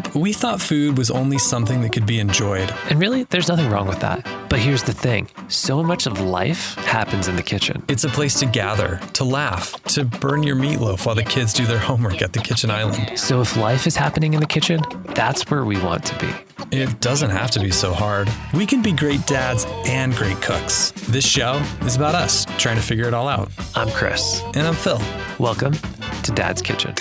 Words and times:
up, 0.00 0.14
we 0.14 0.32
thought 0.32 0.60
food 0.60 0.96
was 0.96 1.10
only 1.10 1.38
something 1.38 1.80
that 1.82 1.92
could 1.92 2.06
be 2.06 2.18
enjoyed. 2.20 2.72
And 2.88 2.98
really, 2.98 3.24
there's 3.24 3.48
nothing 3.48 3.70
wrong 3.70 3.86
with 3.86 4.00
that. 4.00 4.26
But 4.48 4.58
here's 4.58 4.82
the 4.82 4.92
thing 4.92 5.28
so 5.48 5.82
much 5.82 6.06
of 6.06 6.20
life 6.20 6.74
happens 6.76 7.28
in 7.28 7.36
the 7.36 7.42
kitchen. 7.42 7.82
It's 7.88 8.04
a 8.04 8.08
place 8.08 8.38
to 8.40 8.46
gather, 8.46 9.00
to 9.14 9.24
laugh, 9.24 9.72
to 9.94 10.04
burn 10.04 10.42
your 10.42 10.56
meatloaf 10.56 11.06
while 11.06 11.14
the 11.14 11.22
kids 11.22 11.52
do 11.52 11.66
their 11.66 11.78
homework 11.78 12.22
at 12.22 12.32
the 12.32 12.40
kitchen 12.40 12.70
island. 12.70 13.18
So 13.18 13.40
if 13.40 13.56
life 13.56 13.86
is 13.86 13.96
happening 13.96 14.34
in 14.34 14.40
the 14.40 14.46
kitchen, 14.46 14.80
that's 15.14 15.48
where 15.50 15.64
we 15.64 15.80
want 15.80 16.04
to 16.06 16.18
be. 16.18 16.76
It 16.76 17.00
doesn't 17.00 17.30
have 17.30 17.50
to 17.52 17.60
be 17.60 17.70
so 17.70 17.92
hard. 17.92 18.28
We 18.54 18.66
can 18.66 18.82
be 18.82 18.92
great 18.92 19.26
dads 19.26 19.66
and 19.86 20.14
great 20.14 20.40
cooks. 20.40 20.92
This 21.08 21.26
show 21.26 21.54
is 21.82 21.96
about 21.96 22.14
us 22.14 22.46
trying 22.58 22.76
to 22.76 22.82
figure 22.82 23.06
it 23.06 23.14
all 23.14 23.28
out. 23.28 23.50
I'm 23.74 23.90
Chris. 23.90 24.42
And 24.54 24.66
I'm 24.66 24.74
Phil. 24.74 25.00
Welcome 25.38 25.74
to 26.22 26.32
Dad's 26.32 26.62
Kitchen. 26.62 26.94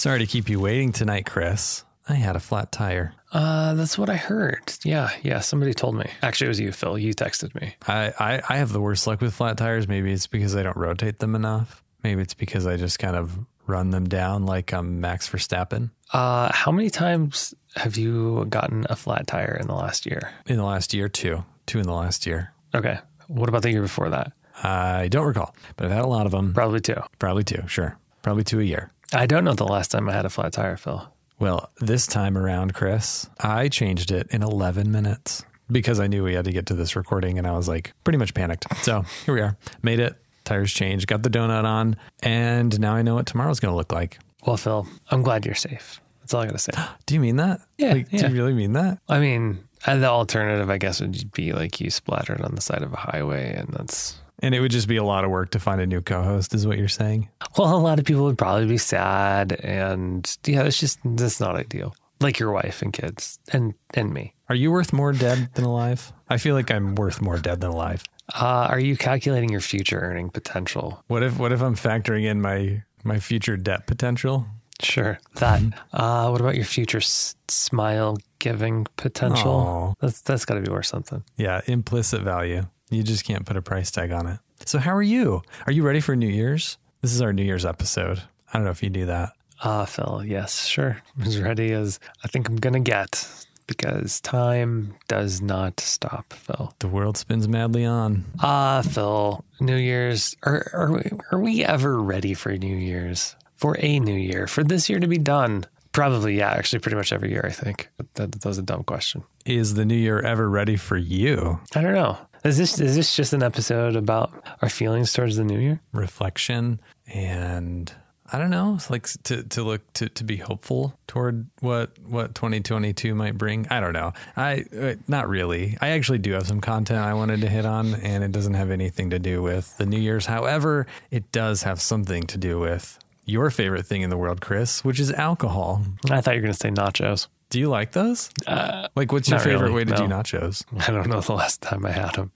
Sorry 0.00 0.20
to 0.20 0.26
keep 0.26 0.48
you 0.48 0.58
waiting 0.58 0.92
tonight, 0.92 1.26
Chris. 1.26 1.84
I 2.08 2.14
had 2.14 2.34
a 2.34 2.40
flat 2.40 2.72
tire. 2.72 3.12
Uh, 3.32 3.74
that's 3.74 3.98
what 3.98 4.08
I 4.08 4.16
heard. 4.16 4.72
Yeah, 4.82 5.10
yeah. 5.22 5.40
Somebody 5.40 5.74
told 5.74 5.94
me. 5.94 6.06
Actually, 6.22 6.46
it 6.46 6.48
was 6.48 6.60
you, 6.60 6.72
Phil. 6.72 6.96
You 6.96 7.12
texted 7.12 7.54
me. 7.60 7.74
I, 7.86 8.10
I, 8.18 8.42
I 8.48 8.56
have 8.56 8.72
the 8.72 8.80
worst 8.80 9.06
luck 9.06 9.20
with 9.20 9.34
flat 9.34 9.58
tires. 9.58 9.86
Maybe 9.86 10.10
it's 10.10 10.26
because 10.26 10.56
I 10.56 10.62
don't 10.62 10.78
rotate 10.78 11.18
them 11.18 11.34
enough. 11.34 11.84
Maybe 12.02 12.22
it's 12.22 12.32
because 12.32 12.66
I 12.66 12.78
just 12.78 12.98
kind 12.98 13.14
of 13.14 13.38
run 13.66 13.90
them 13.90 14.08
down 14.08 14.46
like 14.46 14.72
I'm 14.72 15.02
Max 15.02 15.28
Verstappen. 15.28 15.90
Uh, 16.14 16.50
how 16.50 16.72
many 16.72 16.88
times 16.88 17.52
have 17.76 17.98
you 17.98 18.46
gotten 18.46 18.86
a 18.88 18.96
flat 18.96 19.26
tire 19.26 19.58
in 19.60 19.66
the 19.66 19.74
last 19.74 20.06
year? 20.06 20.30
In 20.46 20.56
the 20.56 20.64
last 20.64 20.94
year, 20.94 21.10
two. 21.10 21.44
Two 21.66 21.78
in 21.78 21.84
the 21.84 21.92
last 21.92 22.24
year. 22.24 22.54
Okay. 22.74 22.98
What 23.28 23.50
about 23.50 23.60
the 23.60 23.70
year 23.70 23.82
before 23.82 24.08
that? 24.08 24.32
I 24.62 25.08
don't 25.08 25.26
recall, 25.26 25.54
but 25.76 25.84
I've 25.84 25.92
had 25.92 26.04
a 26.04 26.08
lot 26.08 26.24
of 26.24 26.32
them. 26.32 26.54
Probably 26.54 26.80
two. 26.80 27.02
Probably 27.18 27.44
two, 27.44 27.68
sure. 27.68 27.98
Probably 28.22 28.44
two 28.44 28.60
a 28.60 28.64
year. 28.64 28.90
I 29.12 29.26
don't 29.26 29.44
know 29.44 29.54
the 29.54 29.64
last 29.66 29.90
time 29.90 30.08
I 30.08 30.12
had 30.12 30.24
a 30.24 30.30
flat 30.30 30.52
tire, 30.52 30.76
Phil. 30.76 31.12
Well, 31.38 31.70
this 31.80 32.06
time 32.06 32.36
around, 32.36 32.74
Chris, 32.74 33.28
I 33.40 33.68
changed 33.68 34.10
it 34.10 34.28
in 34.30 34.42
11 34.42 34.90
minutes 34.92 35.44
because 35.70 35.98
I 35.98 36.06
knew 36.06 36.22
we 36.22 36.34
had 36.34 36.44
to 36.44 36.52
get 36.52 36.66
to 36.66 36.74
this 36.74 36.94
recording 36.96 37.38
and 37.38 37.46
I 37.46 37.52
was 37.52 37.66
like 37.68 37.92
pretty 38.04 38.18
much 38.18 38.34
panicked. 38.34 38.66
So 38.84 39.02
here 39.24 39.34
we 39.34 39.40
are. 39.40 39.56
Made 39.82 40.00
it. 40.00 40.16
Tires 40.44 40.72
changed, 40.72 41.06
got 41.06 41.22
the 41.22 41.30
donut 41.30 41.64
on, 41.64 41.96
and 42.22 42.78
now 42.80 42.94
I 42.94 43.02
know 43.02 43.14
what 43.14 43.26
tomorrow's 43.26 43.60
going 43.60 43.70
to 43.72 43.76
look 43.76 43.92
like. 43.92 44.18
Well, 44.44 44.56
Phil, 44.56 44.86
I'm 45.10 45.22
glad 45.22 45.44
you're 45.46 45.54
safe. 45.54 46.00
That's 46.20 46.34
all 46.34 46.40
I 46.40 46.46
got 46.46 46.52
to 46.52 46.58
say. 46.58 46.72
Do 47.06 47.14
you 47.14 47.20
mean 47.20 47.36
that? 47.36 47.60
Yeah, 47.78 47.92
Like, 47.92 48.08
yeah. 48.10 48.22
Do 48.22 48.28
you 48.28 48.34
really 48.42 48.54
mean 48.54 48.72
that? 48.72 48.98
I 49.08 49.20
mean, 49.20 49.62
and 49.86 50.02
the 50.02 50.08
alternative, 50.08 50.68
I 50.70 50.78
guess, 50.78 51.00
would 51.00 51.30
be 51.32 51.52
like 51.52 51.80
you 51.80 51.90
splattered 51.90 52.40
on 52.40 52.54
the 52.54 52.60
side 52.60 52.82
of 52.82 52.92
a 52.92 52.96
highway, 52.96 53.54
and 53.54 53.68
that's 53.68 54.18
And 54.42 54.54
it 54.54 54.60
would 54.60 54.70
just 54.70 54.88
be 54.88 54.96
a 54.96 55.04
lot 55.04 55.24
of 55.24 55.30
work 55.30 55.50
to 55.50 55.58
find 55.58 55.80
a 55.80 55.86
new 55.86 56.00
co 56.00 56.22
host, 56.22 56.54
is 56.54 56.66
what 56.66 56.78
you're 56.78 56.88
saying? 56.88 57.28
well, 57.58 57.76
a 57.76 57.78
lot 57.78 57.98
of 57.98 58.04
people 58.04 58.24
would 58.24 58.38
probably 58.38 58.66
be 58.66 58.78
sad, 58.78 59.52
and 59.52 60.24
yeah, 60.46 60.62
it's 60.62 60.80
just 60.80 60.98
that's 61.04 61.40
not 61.40 61.56
ideal. 61.56 61.94
Like 62.20 62.38
your 62.38 62.50
wife 62.52 62.82
and 62.82 62.92
kids, 62.92 63.38
and 63.52 63.74
and 63.94 64.12
me. 64.12 64.34
Are 64.48 64.54
you 64.54 64.70
worth 64.72 64.92
more 64.92 65.12
dead 65.12 65.48
than 65.54 65.64
alive? 65.64 66.12
I 66.28 66.36
feel 66.38 66.54
like 66.54 66.70
I'm 66.70 66.94
worth 66.94 67.20
more 67.22 67.38
dead 67.38 67.60
than 67.60 67.70
alive. 67.70 68.02
Uh, 68.34 68.68
are 68.70 68.78
you 68.80 68.96
calculating 68.96 69.50
your 69.50 69.60
future 69.60 69.98
earning 69.98 70.30
potential? 70.30 71.02
What 71.08 71.22
if 71.22 71.38
what 71.38 71.52
if 71.52 71.60
I'm 71.62 71.76
factoring 71.76 72.24
in 72.24 72.40
my 72.40 72.82
my 73.04 73.18
future 73.18 73.56
debt 73.56 73.86
potential? 73.86 74.46
Sure, 74.82 75.18
that. 75.36 75.60
Uh, 75.92 76.28
what 76.30 76.40
about 76.40 76.56
your 76.56 76.64
future 76.64 76.98
s- 76.98 77.34
smile 77.48 78.16
giving 78.38 78.86
potential? 78.96 79.52
Aw. 79.52 79.94
That's 80.00 80.20
that's 80.22 80.44
got 80.46 80.54
to 80.54 80.62
be 80.62 80.70
worth 80.70 80.86
something. 80.86 81.22
Yeah, 81.36 81.60
implicit 81.66 82.22
value. 82.22 82.62
You 82.90 83.04
just 83.04 83.24
can't 83.24 83.46
put 83.46 83.56
a 83.56 83.62
price 83.62 83.90
tag 83.90 84.10
on 84.10 84.26
it. 84.26 84.40
So 84.66 84.78
how 84.78 84.94
are 84.94 85.02
you? 85.02 85.42
Are 85.66 85.72
you 85.72 85.84
ready 85.84 86.00
for 86.00 86.16
New 86.16 86.28
Year's? 86.28 86.76
This 87.02 87.14
is 87.14 87.22
our 87.22 87.32
New 87.32 87.44
Year's 87.44 87.64
episode. 87.64 88.20
I 88.52 88.58
don't 88.58 88.64
know 88.64 88.70
if 88.72 88.82
you 88.82 88.90
do 88.90 89.06
that. 89.06 89.32
Ah, 89.62 89.84
Phil, 89.84 90.24
yes, 90.26 90.66
sure. 90.66 91.00
As 91.22 91.38
ready 91.38 91.72
as 91.72 92.00
I 92.24 92.28
think 92.28 92.48
I'm 92.48 92.56
going 92.56 92.72
to 92.72 92.80
get 92.80 93.28
because 93.68 94.20
time 94.20 94.96
does 95.06 95.40
not 95.40 95.78
stop, 95.78 96.32
Phil. 96.32 96.74
The 96.80 96.88
world 96.88 97.16
spins 97.16 97.46
madly 97.46 97.84
on. 97.84 98.24
Ah, 98.40 98.82
Phil, 98.82 99.44
New 99.60 99.76
Year's. 99.76 100.34
Are, 100.42 100.68
are, 100.72 100.90
we, 100.92 101.10
are 101.30 101.38
we 101.38 101.64
ever 101.64 102.00
ready 102.02 102.34
for 102.34 102.56
New 102.56 102.76
Year's? 102.76 103.36
For 103.54 103.76
a 103.78 104.00
new 104.00 104.16
year? 104.16 104.48
For 104.48 104.64
this 104.64 104.88
year 104.88 104.98
to 104.98 105.06
be 105.06 105.18
done? 105.18 105.66
Probably, 105.92 106.36
yeah, 106.38 106.50
actually, 106.50 106.78
pretty 106.78 106.96
much 106.96 107.12
every 107.12 107.30
year, 107.30 107.44
I 107.44 107.50
think. 107.50 107.88
That, 108.14 108.32
that 108.32 108.44
was 108.44 108.58
a 108.58 108.62
dumb 108.62 108.84
question. 108.84 109.24
Is 109.44 109.74
the 109.74 109.84
new 109.84 109.96
year 109.96 110.20
ever 110.20 110.48
ready 110.48 110.76
for 110.76 110.96
you? 110.96 111.60
I 111.74 111.82
don't 111.82 111.94
know. 111.94 112.16
Is 112.44 112.56
this 112.56 112.80
is 112.80 112.96
this 112.96 113.14
just 113.14 113.32
an 113.34 113.42
episode 113.42 113.96
about 113.96 114.32
our 114.62 114.68
feelings 114.70 115.12
towards 115.12 115.36
the 115.36 115.44
new 115.44 115.58
year? 115.58 115.80
Reflection 115.92 116.80
and 117.12 117.92
I 118.32 118.38
don't 118.38 118.50
know, 118.50 118.74
it's 118.74 118.90
like 118.90 119.08
to, 119.24 119.42
to 119.42 119.62
look 119.64 119.92
to, 119.94 120.08
to 120.08 120.24
be 120.24 120.36
hopeful 120.36 120.96
toward 121.06 121.48
what 121.60 121.98
what 121.98 122.34
2022 122.34 123.14
might 123.14 123.36
bring. 123.36 123.66
I 123.68 123.80
don't 123.80 123.92
know. 123.92 124.12
I 124.36 124.64
uh, 124.78 124.94
not 125.08 125.28
really. 125.28 125.76
I 125.80 125.90
actually 125.90 126.18
do 126.18 126.32
have 126.32 126.46
some 126.46 126.60
content 126.60 127.00
I 127.00 127.12
wanted 127.14 127.40
to 127.40 127.48
hit 127.48 127.66
on 127.66 127.94
and 127.96 128.22
it 128.22 128.32
doesn't 128.32 128.54
have 128.54 128.70
anything 128.70 129.10
to 129.10 129.18
do 129.18 129.42
with 129.42 129.76
the 129.78 129.86
New 129.86 129.98
Year's. 129.98 130.26
However, 130.26 130.86
it 131.10 131.32
does 131.32 131.64
have 131.64 131.80
something 131.80 132.22
to 132.24 132.38
do 132.38 132.58
with 132.60 132.98
your 133.30 133.50
favorite 133.50 133.86
thing 133.86 134.02
in 134.02 134.10
the 134.10 134.16
world, 134.16 134.40
Chris, 134.40 134.84
which 134.84 135.00
is 135.00 135.12
alcohol. 135.12 135.82
I 136.10 136.20
thought 136.20 136.34
you 136.34 136.40
were 136.40 136.42
going 136.48 136.52
to 136.54 136.58
say 136.58 136.70
nachos. 136.70 137.28
Do 137.50 137.58
you 137.58 137.68
like 137.68 137.92
those? 137.92 138.30
Uh, 138.46 138.88
Like 138.94 139.10
what's 139.12 139.28
your 139.28 139.38
favorite 139.40 139.70
really, 139.72 139.74
way 139.74 139.84
to 139.84 139.96
do 139.96 140.02
nachos? 140.04 140.64
I 140.88 140.92
don't 140.92 141.08
know 141.08 141.20
the 141.20 141.32
last 141.32 141.60
time 141.62 141.84
I 141.84 141.90
had 141.90 142.14
them. 142.14 142.30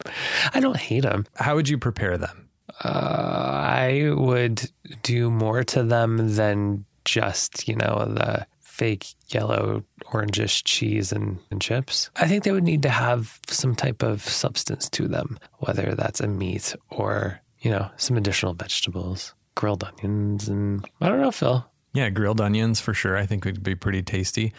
I 0.53 0.60
don't 0.60 0.77
hate 0.77 1.03
them. 1.05 1.27
How 1.37 1.55
would 1.55 1.69
you 1.69 1.78
prepare 1.78 2.19
them? 2.19 2.49
Uh, 2.82 2.88
I 2.88 4.10
would 4.15 4.71
do 5.03 5.31
more 5.31 5.62
to 5.65 5.82
them 5.84 6.34
than 6.34 6.84
just, 7.05 7.69
you 7.69 7.76
know, 7.76 8.05
the 8.09 8.47
fake 8.61 9.06
yellow, 9.28 9.84
orangish 10.06 10.62
cheese 10.65 11.12
and, 11.12 11.38
and 11.50 11.61
chips. 11.61 12.11
I 12.16 12.26
think 12.26 12.43
they 12.43 12.50
would 12.50 12.65
need 12.65 12.82
to 12.82 12.88
have 12.88 13.38
some 13.47 13.76
type 13.76 14.03
of 14.03 14.22
substance 14.22 14.88
to 14.91 15.06
them, 15.06 15.38
whether 15.59 15.94
that's 15.94 16.21
a 16.21 16.26
meat 16.26 16.75
or, 16.91 17.41
you 17.61 17.71
know, 17.71 17.88
some 17.97 18.16
additional 18.16 18.55
vegetables, 18.55 19.32
grilled 19.55 19.85
onions, 19.85 20.49
and 20.49 20.85
I 21.01 21.09
don't 21.09 21.21
know, 21.21 21.31
Phil. 21.31 21.65
Yeah, 21.93 22.11
grilled 22.11 22.41
onions 22.41 22.81
for 22.81 22.95
sure. 22.95 23.17
I 23.17 23.27
think 23.27 23.45
would 23.45 23.63
be 23.63 23.75
pretty 23.75 24.03
tasty. 24.03 24.53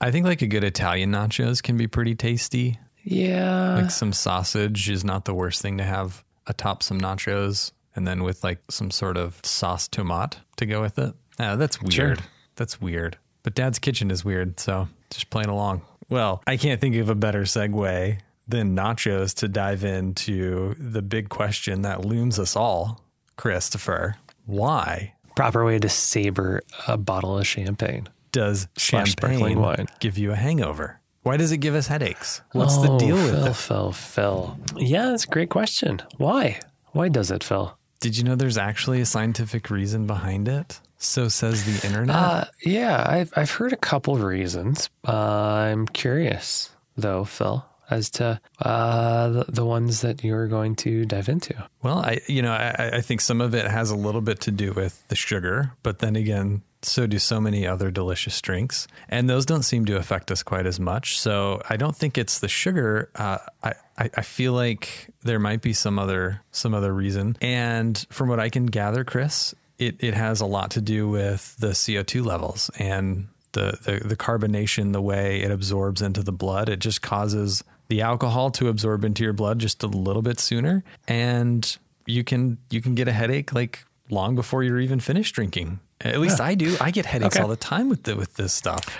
I 0.00 0.10
think 0.10 0.26
like 0.26 0.42
a 0.42 0.46
good 0.46 0.64
Italian 0.64 1.10
nachos 1.10 1.62
can 1.62 1.76
be 1.76 1.86
pretty 1.86 2.14
tasty. 2.14 2.78
Yeah. 3.02 3.76
Like 3.76 3.90
some 3.90 4.12
sausage 4.12 4.90
is 4.90 5.04
not 5.04 5.24
the 5.24 5.34
worst 5.34 5.62
thing 5.62 5.78
to 5.78 5.84
have 5.84 6.22
atop 6.46 6.82
some 6.82 7.00
nachos, 7.00 7.72
and 7.94 8.06
then 8.06 8.22
with 8.22 8.44
like 8.44 8.58
some 8.68 8.90
sort 8.90 9.16
of 9.16 9.40
sauce 9.42 9.88
tomate 9.88 10.36
to 10.56 10.66
go 10.66 10.80
with 10.80 10.98
it. 10.98 11.14
Ah, 11.38 11.56
that's 11.56 11.80
weird. 11.80 11.92
Sure. 11.92 12.16
That's 12.56 12.80
weird. 12.80 13.16
But 13.42 13.54
Dad's 13.54 13.78
kitchen 13.78 14.10
is 14.10 14.24
weird, 14.24 14.58
so 14.58 14.88
just 15.10 15.30
playing 15.30 15.48
along. 15.48 15.82
Well, 16.08 16.42
I 16.46 16.56
can't 16.56 16.80
think 16.80 16.96
of 16.96 17.08
a 17.08 17.14
better 17.14 17.42
segue 17.42 18.18
than 18.48 18.76
nachos 18.76 19.34
to 19.36 19.48
dive 19.48 19.84
into 19.84 20.74
the 20.78 21.02
big 21.02 21.28
question 21.28 21.82
that 21.82 22.04
looms 22.04 22.38
us 22.38 22.54
all, 22.54 23.00
Christopher. 23.36 24.16
Why 24.46 25.12
Proper 25.34 25.66
way 25.66 25.78
to 25.78 25.88
savor 25.90 26.62
a 26.88 26.96
bottle 26.96 27.36
of 27.38 27.46
champagne. 27.46 28.08
does 28.32 28.68
champagne 28.78 29.06
sparkling 29.12 29.60
wine. 29.60 29.86
give 30.00 30.16
you 30.16 30.32
a 30.32 30.36
hangover? 30.36 30.98
Why 31.24 31.36
does 31.36 31.52
it 31.52 31.58
give 31.58 31.74
us 31.74 31.88
headaches? 31.88 32.40
What's 32.52 32.76
Oh, 32.78 32.82
the 32.82 32.96
deal 32.98 33.16
with 33.16 33.30
Phil, 33.32 33.46
it? 33.46 33.56
Phil, 33.56 33.92
Phil. 33.92 34.58
Yeah, 34.76 35.06
that's 35.06 35.24
a 35.24 35.28
great 35.28 35.50
question. 35.50 36.00
Why? 36.16 36.58
Why 36.92 37.08
does 37.08 37.30
it, 37.30 37.44
Phil? 37.44 37.76
Did 38.00 38.16
you 38.16 38.24
know 38.24 38.34
there's 38.36 38.56
actually 38.56 39.00
a 39.00 39.06
scientific 39.06 39.68
reason 39.70 40.06
behind 40.06 40.48
it? 40.48 40.80
So 40.98 41.28
says 41.28 41.64
the 41.64 41.86
internet. 41.86 42.14
Uh, 42.16 42.44
yeah, 42.64 43.04
I've 43.06 43.30
I've 43.36 43.50
heard 43.50 43.72
a 43.74 43.76
couple 43.76 44.14
of 44.14 44.22
reasons. 44.22 44.88
Uh, 45.06 45.12
I'm 45.12 45.86
curious 45.86 46.70
though, 46.96 47.24
Phil, 47.24 47.62
as 47.90 48.10
to 48.10 48.40
uh, 48.60 49.44
the, 49.48 49.64
ones 49.64 50.00
that 50.00 50.22
you're 50.24 50.48
going 50.48 50.76
to 50.76 51.04
dive 51.04 51.28
into. 51.28 51.54
well, 51.82 51.98
I 51.98 52.20
you 52.26 52.42
know 52.42 52.52
I, 52.52 52.90
I 52.94 53.00
think 53.00 53.20
some 53.20 53.40
of 53.40 53.54
it 53.54 53.66
has 53.66 53.90
a 53.90 53.96
little 53.96 54.20
bit 54.20 54.40
to 54.42 54.50
do 54.50 54.72
with 54.72 55.06
the 55.08 55.16
sugar, 55.16 55.72
but 55.82 55.98
then 55.98 56.16
again, 56.16 56.62
so 56.82 57.06
do 57.06 57.18
so 57.18 57.40
many 57.40 57.66
other 57.66 57.90
delicious 57.90 58.40
drinks, 58.40 58.86
and 59.08 59.28
those 59.28 59.46
don't 59.46 59.62
seem 59.62 59.84
to 59.86 59.96
affect 59.96 60.30
us 60.30 60.42
quite 60.42 60.66
as 60.66 60.78
much. 60.78 61.18
So 61.18 61.60
I 61.68 61.76
don't 61.76 61.96
think 61.96 62.16
it's 62.16 62.38
the 62.40 62.48
sugar. 62.48 63.10
Uh, 63.14 63.38
I, 63.62 63.74
I 63.98 64.10
I 64.16 64.22
feel 64.22 64.52
like 64.52 65.08
there 65.22 65.38
might 65.38 65.62
be 65.62 65.72
some 65.72 65.98
other 65.98 66.42
some 66.52 66.74
other 66.74 66.92
reason, 66.92 67.36
and 67.40 68.04
from 68.10 68.28
what 68.28 68.40
I 68.40 68.48
can 68.48 68.66
gather, 68.66 69.04
Chris, 69.04 69.54
it 69.78 69.96
it 70.00 70.14
has 70.14 70.40
a 70.40 70.46
lot 70.46 70.72
to 70.72 70.80
do 70.80 71.08
with 71.08 71.56
the 71.58 71.68
CO 71.74 72.02
two 72.02 72.22
levels 72.22 72.70
and 72.78 73.28
the, 73.52 73.78
the 73.82 74.08
the 74.08 74.16
carbonation, 74.16 74.92
the 74.92 75.02
way 75.02 75.40
it 75.40 75.50
absorbs 75.50 76.02
into 76.02 76.22
the 76.22 76.32
blood. 76.32 76.68
It 76.68 76.78
just 76.78 77.02
causes 77.02 77.64
the 77.88 78.00
alcohol 78.02 78.50
to 78.52 78.68
absorb 78.68 79.04
into 79.04 79.22
your 79.24 79.32
blood 79.32 79.58
just 79.58 79.82
a 79.82 79.86
little 79.86 80.22
bit 80.22 80.38
sooner, 80.40 80.82
and 81.08 81.76
you 82.06 82.24
can 82.24 82.58
you 82.70 82.80
can 82.80 82.94
get 82.94 83.08
a 83.08 83.12
headache 83.12 83.52
like 83.52 83.84
long 84.10 84.34
before 84.34 84.62
you're 84.62 84.80
even 84.80 85.00
finished 85.00 85.34
drinking. 85.34 85.80
At 86.02 86.20
least 86.20 86.40
I 86.40 86.54
do. 86.54 86.76
I 86.80 86.90
get 86.90 87.06
headaches 87.06 87.36
Okay. 87.36 87.42
all 87.42 87.48
the 87.48 87.56
time 87.56 87.88
with 87.88 88.02
the, 88.02 88.16
with 88.16 88.34
this 88.34 88.52
stuff. 88.52 88.96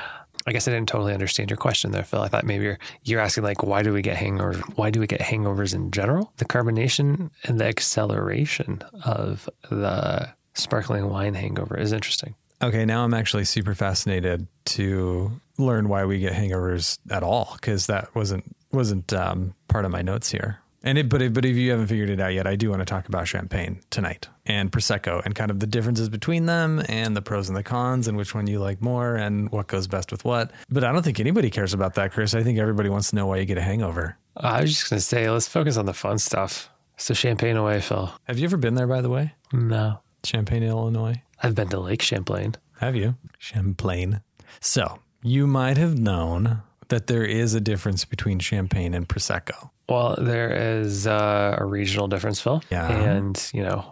I 0.49 0.53
guess 0.53 0.67
I 0.67 0.71
didn't 0.71 0.89
totally 0.89 1.13
understand 1.13 1.51
your 1.51 1.57
question 1.57 1.91
there, 1.91 2.05
Phil. 2.05 2.23
I 2.23 2.29
thought 2.29 2.45
maybe 2.45 2.65
you're 2.65 2.79
you're 3.05 3.21
asking 3.21 3.45
like 3.45 3.63
why 3.65 3.83
do 3.83 3.93
we 3.93 4.01
get 4.03 4.17
hangovers? 4.17 4.61
Why 4.77 4.91
do 4.91 5.01
we 5.01 5.07
get 5.07 5.21
hangovers 5.21 5.75
in 5.75 5.91
general? 5.91 6.33
The 6.39 6.45
carbonation 6.45 7.31
and 7.45 7.59
the 7.61 7.67
acceleration 7.67 8.83
of 9.05 9.49
the 9.71 10.29
sparkling 10.55 11.09
wine 11.11 11.35
hangover 11.35 11.77
is 11.79 11.93
interesting. 11.93 12.35
Okay, 12.63 12.85
now 12.87 13.05
I'm 13.05 13.13
actually 13.13 13.45
super 13.45 13.75
fascinated 13.75 14.47
to 14.67 15.39
learn 15.59 15.89
why 15.89 16.05
we 16.07 16.19
get 16.21 16.33
hangovers 16.33 16.99
at 17.11 17.23
all 17.23 17.53
because 17.61 17.87
that 17.89 18.15
wasn't 18.15 18.45
wasn't 18.73 19.13
um, 19.13 19.55
part 19.69 19.85
of 19.85 19.91
my 19.91 20.03
notes 20.03 20.31
here. 20.31 20.59
And 20.83 20.99
it, 20.99 21.09
but 21.09 21.21
it, 21.21 21.33
but 21.33 21.45
if 21.45 21.57
you 21.57 21.73
haven't 21.73 21.89
figured 21.89 22.11
it 22.11 22.21
out 22.21 22.33
yet, 22.33 22.47
I 22.47 22.55
do 22.55 22.71
want 22.71 22.81
to 22.81 22.85
talk 22.85 23.09
about 23.09 23.27
champagne 23.27 23.81
tonight 23.91 24.29
and 24.45 24.71
prosecco 24.71 25.21
and 25.25 25.35
kind 25.35 25.51
of 25.51 25.59
the 25.59 25.67
differences 25.67 26.09
between 26.09 26.47
them 26.47 26.81
and 26.89 27.17
the 27.17 27.23
pros 27.23 27.49
and 27.49 27.57
the 27.57 27.65
cons 27.65 28.07
and 28.07 28.17
which 28.17 28.37
one 28.37 28.47
you 28.47 28.61
like 28.61 28.81
more 28.81 29.17
and 29.17 29.51
what 29.51 29.67
goes 29.67 29.89
best 29.89 30.13
with 30.13 30.25
what. 30.25 30.53
But 30.71 30.85
I 30.85 30.93
don't 30.93 31.03
think 31.03 31.19
anybody 31.19 31.51
cares 31.51 31.75
about 31.75 31.95
that, 31.95 32.13
Chris. 32.13 32.35
I 32.35 32.45
think 32.45 32.61
everybody 32.61 32.89
wants 32.89 33.11
to 33.11 33.17
know 33.17 33.27
why 33.27 33.39
you 33.39 33.47
get 33.47 33.59
a 33.59 33.63
hangover. 33.63 34.17
I 34.37 34.61
was 34.61 34.71
just 34.71 34.89
going 34.89 34.99
to 34.99 35.05
say, 35.05 35.29
let's 35.29 35.49
focus 35.49 35.77
on 35.77 35.87
the 35.87 35.95
fun 35.95 36.19
stuff. 36.19 36.71
So 36.99 37.15
champagne 37.15 37.57
away, 37.57 37.81
Phil. 37.81 38.13
Have 38.25 38.39
you 38.39 38.45
ever 38.45 38.57
been 38.57 38.75
there, 38.77 38.87
by 38.87 39.01
the 39.01 39.11
way? 39.11 39.35
No, 39.53 39.99
Champaign, 40.23 40.63
Illinois. 40.63 41.23
I've 41.43 41.55
been 41.55 41.69
to 41.69 41.81
Lake 41.81 42.03
Champlain. 42.03 42.57
Have 42.81 42.97
you? 42.97 43.17
Champlain. 43.39 44.21
So 44.61 44.99
you 45.23 45.47
might 45.47 45.77
have 45.79 45.99
known 45.99 46.63
that 46.89 47.07
there 47.07 47.25
is 47.25 47.55
a 47.55 47.61
difference 47.61 48.05
between 48.05 48.39
champagne 48.39 48.95
and 48.95 49.09
prosecco. 49.09 49.71
Well, 49.89 50.17
there 50.19 50.51
is 50.53 51.07
uh, 51.07 51.57
a 51.59 51.65
regional 51.65 52.09
difference, 52.09 52.41
Phil. 52.41 52.63
Yeah. 52.71 52.89
And, 52.91 53.51
you 53.53 53.63
know, 53.63 53.85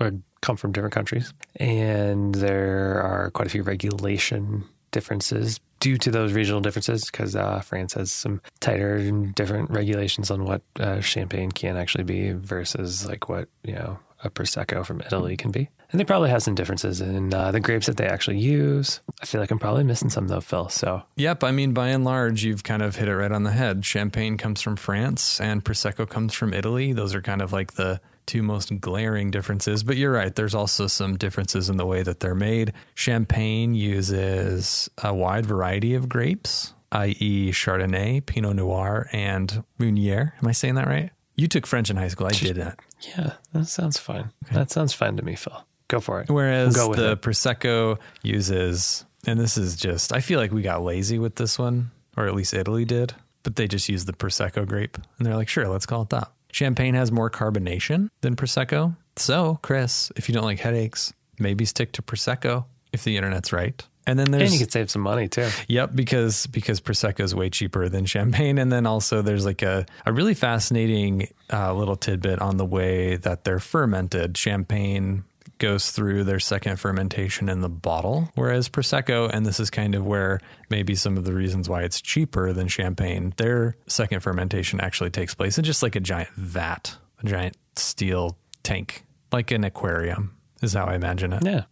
we 0.00 0.10
come 0.40 0.56
from 0.56 0.72
different 0.72 0.94
countries. 0.94 1.32
And 1.56 2.34
there 2.34 3.02
are 3.02 3.30
quite 3.30 3.46
a 3.46 3.50
few 3.50 3.62
regulation 3.62 4.64
differences 4.90 5.60
due 5.80 5.96
to 5.98 6.10
those 6.10 6.32
regional 6.32 6.60
differences 6.60 7.06
because 7.10 7.34
uh, 7.34 7.60
France 7.60 7.94
has 7.94 8.12
some 8.12 8.40
tighter 8.60 8.96
and 8.96 9.34
different 9.34 9.70
regulations 9.70 10.30
on 10.30 10.44
what 10.44 10.62
uh, 10.78 11.00
champagne 11.00 11.50
can 11.50 11.76
actually 11.76 12.04
be 12.04 12.32
versus 12.32 13.06
like 13.06 13.28
what, 13.28 13.48
you 13.64 13.74
know, 13.74 13.98
a 14.24 14.30
Prosecco 14.30 14.86
from 14.86 15.00
Italy 15.00 15.36
can 15.36 15.50
be. 15.50 15.68
And 15.92 16.00
they 16.00 16.04
probably 16.04 16.30
have 16.30 16.42
some 16.42 16.54
differences 16.54 17.00
in 17.02 17.32
uh, 17.34 17.52
the 17.52 17.60
grapes 17.60 17.86
that 17.86 17.98
they 17.98 18.06
actually 18.06 18.38
use. 18.38 19.00
I 19.20 19.26
feel 19.26 19.40
like 19.40 19.50
I'm 19.50 19.58
probably 19.58 19.84
missing 19.84 20.08
some 20.08 20.26
though, 20.26 20.40
Phil. 20.40 20.68
So 20.70 21.02
Yep, 21.16 21.44
I 21.44 21.52
mean, 21.52 21.74
by 21.74 21.88
and 21.88 22.02
large, 22.02 22.42
you've 22.42 22.64
kind 22.64 22.82
of 22.82 22.96
hit 22.96 23.08
it 23.08 23.16
right 23.16 23.30
on 23.30 23.42
the 23.42 23.50
head. 23.50 23.84
Champagne 23.84 24.38
comes 24.38 24.62
from 24.62 24.76
France 24.76 25.38
and 25.40 25.62
Prosecco 25.62 26.08
comes 26.08 26.32
from 26.32 26.54
Italy. 26.54 26.92
Those 26.92 27.14
are 27.14 27.20
kind 27.20 27.42
of 27.42 27.52
like 27.52 27.74
the 27.74 28.00
two 28.24 28.42
most 28.42 28.80
glaring 28.80 29.30
differences. 29.30 29.82
But 29.82 29.96
you're 29.96 30.12
right, 30.12 30.34
there's 30.34 30.54
also 30.54 30.86
some 30.86 31.18
differences 31.18 31.68
in 31.68 31.76
the 31.76 31.86
way 31.86 32.02
that 32.02 32.20
they're 32.20 32.34
made. 32.34 32.72
Champagne 32.94 33.74
uses 33.74 34.88
a 35.02 35.12
wide 35.14 35.44
variety 35.44 35.94
of 35.94 36.08
grapes, 36.08 36.72
i.e., 36.92 37.50
Chardonnay, 37.50 38.24
Pinot 38.24 38.56
Noir, 38.56 39.08
and 39.12 39.62
Meunier. 39.78 40.34
Am 40.40 40.48
I 40.48 40.52
saying 40.52 40.76
that 40.76 40.86
right? 40.86 41.10
You 41.36 41.48
took 41.48 41.66
French 41.66 41.90
in 41.90 41.96
high 41.96 42.08
school. 42.08 42.26
I 42.28 42.30
did 42.30 42.56
that. 42.56 42.78
yeah, 43.00 43.34
that 43.52 43.66
sounds 43.66 43.98
fine. 43.98 44.30
That 44.52 44.70
sounds 44.70 44.92
fine 44.92 45.16
to 45.16 45.22
me, 45.22 45.34
Phil. 45.34 45.64
Go 45.92 46.00
for 46.00 46.22
it. 46.22 46.30
Whereas 46.30 46.74
We'll 46.74 46.86
go 46.86 46.90
with 46.90 46.98
the 47.00 47.12
it. 47.12 47.20
Prosecco 47.20 47.98
uses, 48.22 49.04
and 49.26 49.38
this 49.38 49.58
is 49.58 49.76
just, 49.76 50.10
I 50.10 50.20
feel 50.20 50.40
like 50.40 50.50
we 50.50 50.62
got 50.62 50.82
lazy 50.82 51.18
with 51.18 51.34
this 51.34 51.58
one, 51.58 51.90
or 52.16 52.26
at 52.26 52.34
least 52.34 52.54
Italy 52.54 52.86
did, 52.86 53.12
but 53.42 53.56
they 53.56 53.68
just 53.68 53.90
used 53.90 54.06
the 54.06 54.14
Prosecco 54.14 54.66
grape. 54.66 54.96
And 55.18 55.26
they're 55.26 55.36
like, 55.36 55.50
sure, 55.50 55.68
let's 55.68 55.84
call 55.84 56.00
it 56.00 56.08
that. 56.08 56.32
Champagne 56.50 56.94
has 56.94 57.12
more 57.12 57.28
carbonation 57.28 58.08
than 58.22 58.36
Prosecco. 58.36 58.96
So, 59.16 59.58
Chris, 59.60 60.10
if 60.16 60.30
you 60.30 60.34
don't 60.34 60.44
like 60.44 60.60
headaches, 60.60 61.12
maybe 61.38 61.66
stick 61.66 61.92
to 61.92 62.02
Prosecco 62.02 62.64
if 62.94 63.04
the 63.04 63.18
internet's 63.18 63.52
right. 63.52 63.84
And 64.06 64.18
then 64.18 64.30
there's 64.30 64.50
And 64.50 64.52
you 64.52 64.58
could 64.58 64.72
save 64.72 64.90
some 64.90 65.02
money 65.02 65.28
too. 65.28 65.48
Yep, 65.68 65.90
because 65.94 66.46
because 66.48 66.80
prosecco 66.80 67.20
is 67.20 67.36
way 67.36 67.50
cheaper 67.50 67.88
than 67.88 68.04
champagne, 68.04 68.58
and 68.58 68.72
then 68.72 68.84
also 68.84 69.22
there's 69.22 69.44
like 69.44 69.62
a 69.62 69.86
a 70.04 70.12
really 70.12 70.34
fascinating 70.34 71.28
uh, 71.52 71.72
little 71.72 71.94
tidbit 71.94 72.40
on 72.40 72.56
the 72.56 72.64
way 72.64 73.14
that 73.18 73.44
they're 73.44 73.60
fermented. 73.60 74.36
Champagne 74.36 75.22
goes 75.62 75.92
through 75.92 76.24
their 76.24 76.40
second 76.40 76.78
fermentation 76.78 77.48
in 77.48 77.60
the 77.60 77.68
bottle, 77.68 78.28
whereas 78.34 78.68
prosecco, 78.68 79.30
and 79.32 79.46
this 79.46 79.60
is 79.60 79.70
kind 79.70 79.94
of 79.94 80.04
where 80.04 80.40
maybe 80.68 80.96
some 80.96 81.16
of 81.16 81.24
the 81.24 81.32
reasons 81.32 81.68
why 81.68 81.82
it's 81.82 82.00
cheaper 82.00 82.52
than 82.52 82.66
champagne, 82.66 83.32
their 83.36 83.76
second 83.86 84.20
fermentation 84.20 84.80
actually 84.80 85.10
takes 85.10 85.34
place 85.36 85.58
in 85.58 85.64
just 85.64 85.80
like 85.80 85.94
a 85.94 86.00
giant 86.00 86.28
vat, 86.30 86.96
a 87.22 87.26
giant 87.26 87.56
steel 87.76 88.36
tank, 88.64 89.04
like 89.30 89.52
an 89.52 89.62
aquarium, 89.62 90.36
is 90.62 90.72
how 90.72 90.84
I 90.84 90.96
imagine 90.96 91.32
it. 91.32 91.44
Yeah. 91.44 91.62